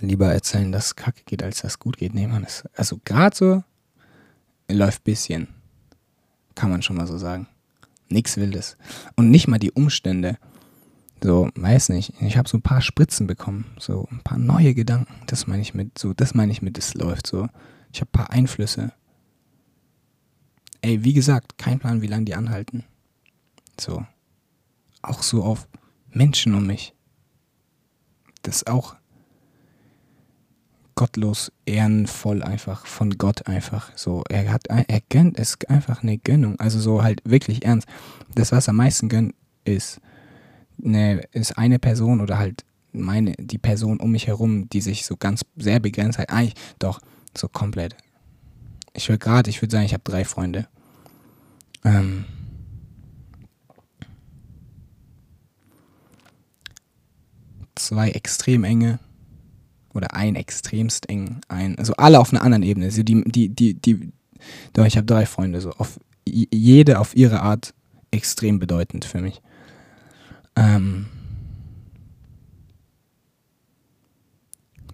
lieber 0.00 0.32
erzählen, 0.32 0.70
dass 0.70 0.86
es 0.86 0.96
kacke 0.96 1.22
geht, 1.26 1.42
als 1.42 1.62
dass 1.62 1.72
es 1.72 1.78
gut 1.80 1.96
geht. 1.96 2.14
Nee, 2.14 2.28
man, 2.28 2.44
ist, 2.44 2.64
also 2.76 3.00
gerade 3.04 3.36
so 3.36 3.64
läuft 4.68 5.04
bisschen. 5.04 5.48
Kann 6.54 6.70
man 6.70 6.82
schon 6.82 6.96
mal 6.96 7.06
so 7.06 7.18
sagen. 7.18 7.48
Nichts 8.08 8.36
Wildes. 8.36 8.76
Und 9.16 9.30
nicht 9.30 9.48
mal 9.48 9.58
die 9.58 9.72
Umstände. 9.72 10.38
So, 11.22 11.48
weiß 11.54 11.88
nicht. 11.90 12.12
Ich 12.20 12.36
habe 12.36 12.48
so 12.48 12.58
ein 12.58 12.62
paar 12.62 12.80
Spritzen 12.80 13.26
bekommen. 13.26 13.66
So 13.78 14.06
ein 14.10 14.20
paar 14.22 14.38
neue 14.38 14.74
Gedanken. 14.74 15.14
Das 15.26 15.46
meine 15.46 15.62
ich 15.62 15.74
mit, 15.74 15.98
so, 15.98 16.12
das 16.12 16.34
meine 16.34 16.52
ich 16.52 16.62
mit, 16.62 16.78
es 16.78 16.94
läuft 16.94 17.26
so. 17.26 17.48
Ich 17.92 18.00
habe 18.00 18.10
ein 18.10 18.12
paar 18.12 18.30
Einflüsse. 18.30 18.92
Ey, 20.82 21.04
wie 21.04 21.14
gesagt, 21.14 21.58
kein 21.58 21.78
Plan, 21.78 22.02
wie 22.02 22.06
lange 22.06 22.26
die 22.26 22.34
anhalten. 22.34 22.84
So 23.80 24.04
auch 25.06 25.22
so 25.22 25.44
auf 25.44 25.68
Menschen 26.10 26.54
um 26.54 26.66
mich. 26.66 26.94
Das 28.42 28.56
ist 28.56 28.66
auch 28.68 28.96
gottlos, 30.94 31.52
ehrenvoll 31.66 32.42
einfach, 32.42 32.86
von 32.86 33.18
Gott 33.18 33.46
einfach. 33.46 33.90
So, 33.96 34.24
er 34.28 34.50
hat, 34.50 34.68
er 34.68 35.00
gönnt, 35.10 35.38
es 35.38 35.58
einfach 35.68 36.02
eine 36.02 36.16
Gönnung. 36.16 36.58
Also 36.58 36.78
so 36.78 37.02
halt 37.02 37.20
wirklich 37.24 37.64
ernst. 37.64 37.86
Das, 38.34 38.52
was 38.52 38.68
am 38.68 38.76
meisten 38.76 39.08
gönnt, 39.08 39.34
ist 39.64 40.00
ne, 40.78 41.22
ist 41.32 41.58
eine 41.58 41.78
Person 41.78 42.20
oder 42.20 42.38
halt 42.38 42.64
meine, 42.92 43.32
die 43.38 43.58
Person 43.58 44.00
um 44.00 44.12
mich 44.12 44.26
herum, 44.26 44.68
die 44.68 44.80
sich 44.80 45.04
so 45.04 45.16
ganz 45.16 45.44
sehr 45.56 45.80
begrenzt 45.80 46.18
hat. 46.18 46.30
Eigentlich 46.30 46.54
doch, 46.78 47.00
so 47.36 47.48
komplett. 47.48 47.96
Ich 48.94 49.08
würde 49.08 49.18
gerade, 49.18 49.50
ich 49.50 49.60
würde 49.60 49.72
sagen, 49.72 49.84
ich 49.84 49.92
habe 49.92 50.04
drei 50.04 50.24
Freunde. 50.24 50.66
Ähm, 51.84 52.24
zwei 57.74 58.10
extrem 58.10 58.64
enge 58.64 58.98
oder 59.92 60.14
ein 60.14 60.34
extremst 60.34 61.08
eng, 61.08 61.40
ein, 61.48 61.78
also 61.78 61.94
alle 61.94 62.20
auf 62.20 62.32
einer 62.32 62.42
anderen 62.42 62.62
Ebene. 62.62 62.86
Also 62.86 63.02
die, 63.02 63.22
die, 63.24 63.48
die, 63.48 63.74
die, 63.74 64.12
doch, 64.72 64.84
ich 64.84 64.96
habe 64.96 65.06
drei 65.06 65.26
Freunde, 65.26 65.60
so 65.60 65.70
auf 65.72 65.98
jede 66.28 66.98
auf 66.98 67.14
ihre 67.16 67.40
Art 67.40 67.72
extrem 68.10 68.58
bedeutend 68.58 69.04
für 69.04 69.20
mich. 69.20 69.40
Ähm, 70.56 71.06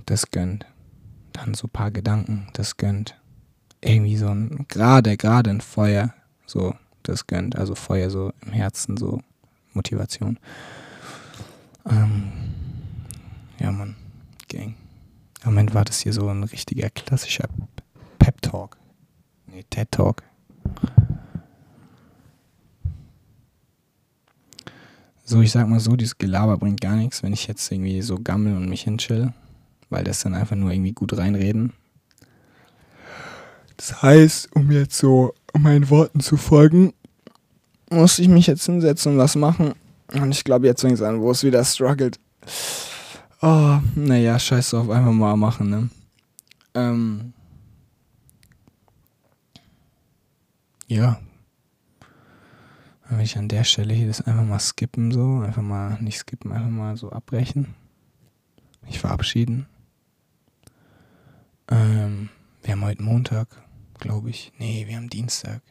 das 0.06 0.30
gönnt. 0.30 0.66
Dann 1.32 1.54
so 1.54 1.66
ein 1.66 1.70
paar 1.70 1.90
Gedanken, 1.90 2.48
das 2.52 2.76
gönnt. 2.76 3.16
Irgendwie 3.80 4.16
so 4.16 4.28
ein, 4.28 4.66
gerade, 4.68 5.16
gerade 5.16 5.50
ein 5.50 5.60
Feuer, 5.60 6.14
so, 6.46 6.74
das 7.02 7.26
gönnt. 7.26 7.56
Also 7.56 7.74
Feuer 7.74 8.10
so 8.10 8.32
im 8.44 8.52
Herzen, 8.52 8.96
so 8.96 9.22
Motivation. 9.72 10.38
Ähm, 11.88 12.32
ja, 13.58 13.72
Mann, 13.72 13.96
Gang. 14.48 14.74
Im 15.44 15.50
Moment 15.50 15.74
war 15.74 15.84
das 15.84 16.00
hier 16.00 16.12
so 16.12 16.28
ein 16.28 16.44
richtiger 16.44 16.90
klassischer 16.90 17.48
Pep-Talk. 18.18 18.76
Nee, 19.46 19.64
TED-Talk. 19.68 20.22
So, 25.32 25.40
ich 25.40 25.50
sag 25.50 25.66
mal 25.66 25.80
so, 25.80 25.96
dieses 25.96 26.18
Gelaber 26.18 26.58
bringt 26.58 26.82
gar 26.82 26.94
nichts, 26.94 27.22
wenn 27.22 27.32
ich 27.32 27.46
jetzt 27.46 27.72
irgendwie 27.72 28.02
so 28.02 28.18
gammel 28.18 28.54
und 28.54 28.68
mich 28.68 28.82
hinchill, 28.82 29.32
weil 29.88 30.04
das 30.04 30.20
dann 30.20 30.34
einfach 30.34 30.56
nur 30.56 30.70
irgendwie 30.70 30.92
gut 30.92 31.16
reinreden. 31.16 31.72
Das 33.78 34.02
heißt, 34.02 34.54
um 34.54 34.70
jetzt 34.70 34.98
so 34.98 35.32
meinen 35.58 35.88
Worten 35.88 36.20
zu 36.20 36.36
folgen, 36.36 36.92
muss 37.88 38.18
ich 38.18 38.28
mich 38.28 38.46
jetzt 38.46 38.66
hinsetzen 38.66 39.12
und 39.12 39.18
was 39.18 39.34
machen. 39.34 39.72
Und 40.12 40.32
ich 40.32 40.44
glaube, 40.44 40.66
jetzt 40.66 40.82
fängt 40.82 41.00
an, 41.00 41.22
wo 41.22 41.30
es 41.30 41.42
wieder 41.44 41.64
struggelt. 41.64 42.20
Oh, 43.40 43.78
naja, 43.94 44.38
scheiß 44.38 44.68
drauf, 44.68 44.90
einfach 44.90 45.12
mal 45.12 45.34
machen, 45.38 45.70
ne? 45.70 45.88
Ähm. 46.74 47.32
Ja, 50.88 51.18
will 53.16 53.24
ich 53.24 53.38
an 53.38 53.48
der 53.48 53.64
Stelle 53.64 53.94
hier 53.94 54.06
das 54.06 54.20
einfach 54.22 54.44
mal 54.44 54.58
skippen, 54.58 55.10
so. 55.10 55.40
Einfach 55.40 55.62
mal, 55.62 56.00
nicht 56.00 56.18
skippen, 56.18 56.52
einfach 56.52 56.70
mal 56.70 56.96
so 56.96 57.10
abbrechen. 57.10 57.74
Mich 58.82 58.98
verabschieden. 58.98 59.66
Ähm, 61.68 62.28
wir 62.62 62.72
haben 62.72 62.84
heute 62.84 63.02
Montag, 63.02 63.48
glaube 63.98 64.30
ich. 64.30 64.52
Nee, 64.58 64.86
wir 64.86 64.96
haben 64.96 65.08
Dienstag. 65.08 65.62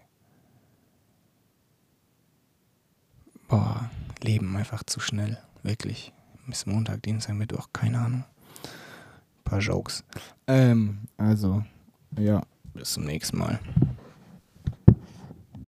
Boah, 3.48 3.90
Leben 4.22 4.56
einfach 4.56 4.84
zu 4.84 5.00
schnell. 5.00 5.38
Wirklich. 5.64 6.14
Bis 6.48 6.66
Montag, 6.66 7.04
Dienstag, 7.04 7.36
Mittwoch, 7.36 7.68
keine 7.74 8.00
Ahnung. 8.00 8.24
Ein 8.64 9.44
paar 9.44 9.60
Jokes. 9.60 10.04
Ähm, 10.48 11.08
also, 11.18 11.64
ja, 12.18 12.42
bis 12.74 12.94
zum 12.94 13.06
nächsten 13.06 13.38
Mal. 13.38 13.60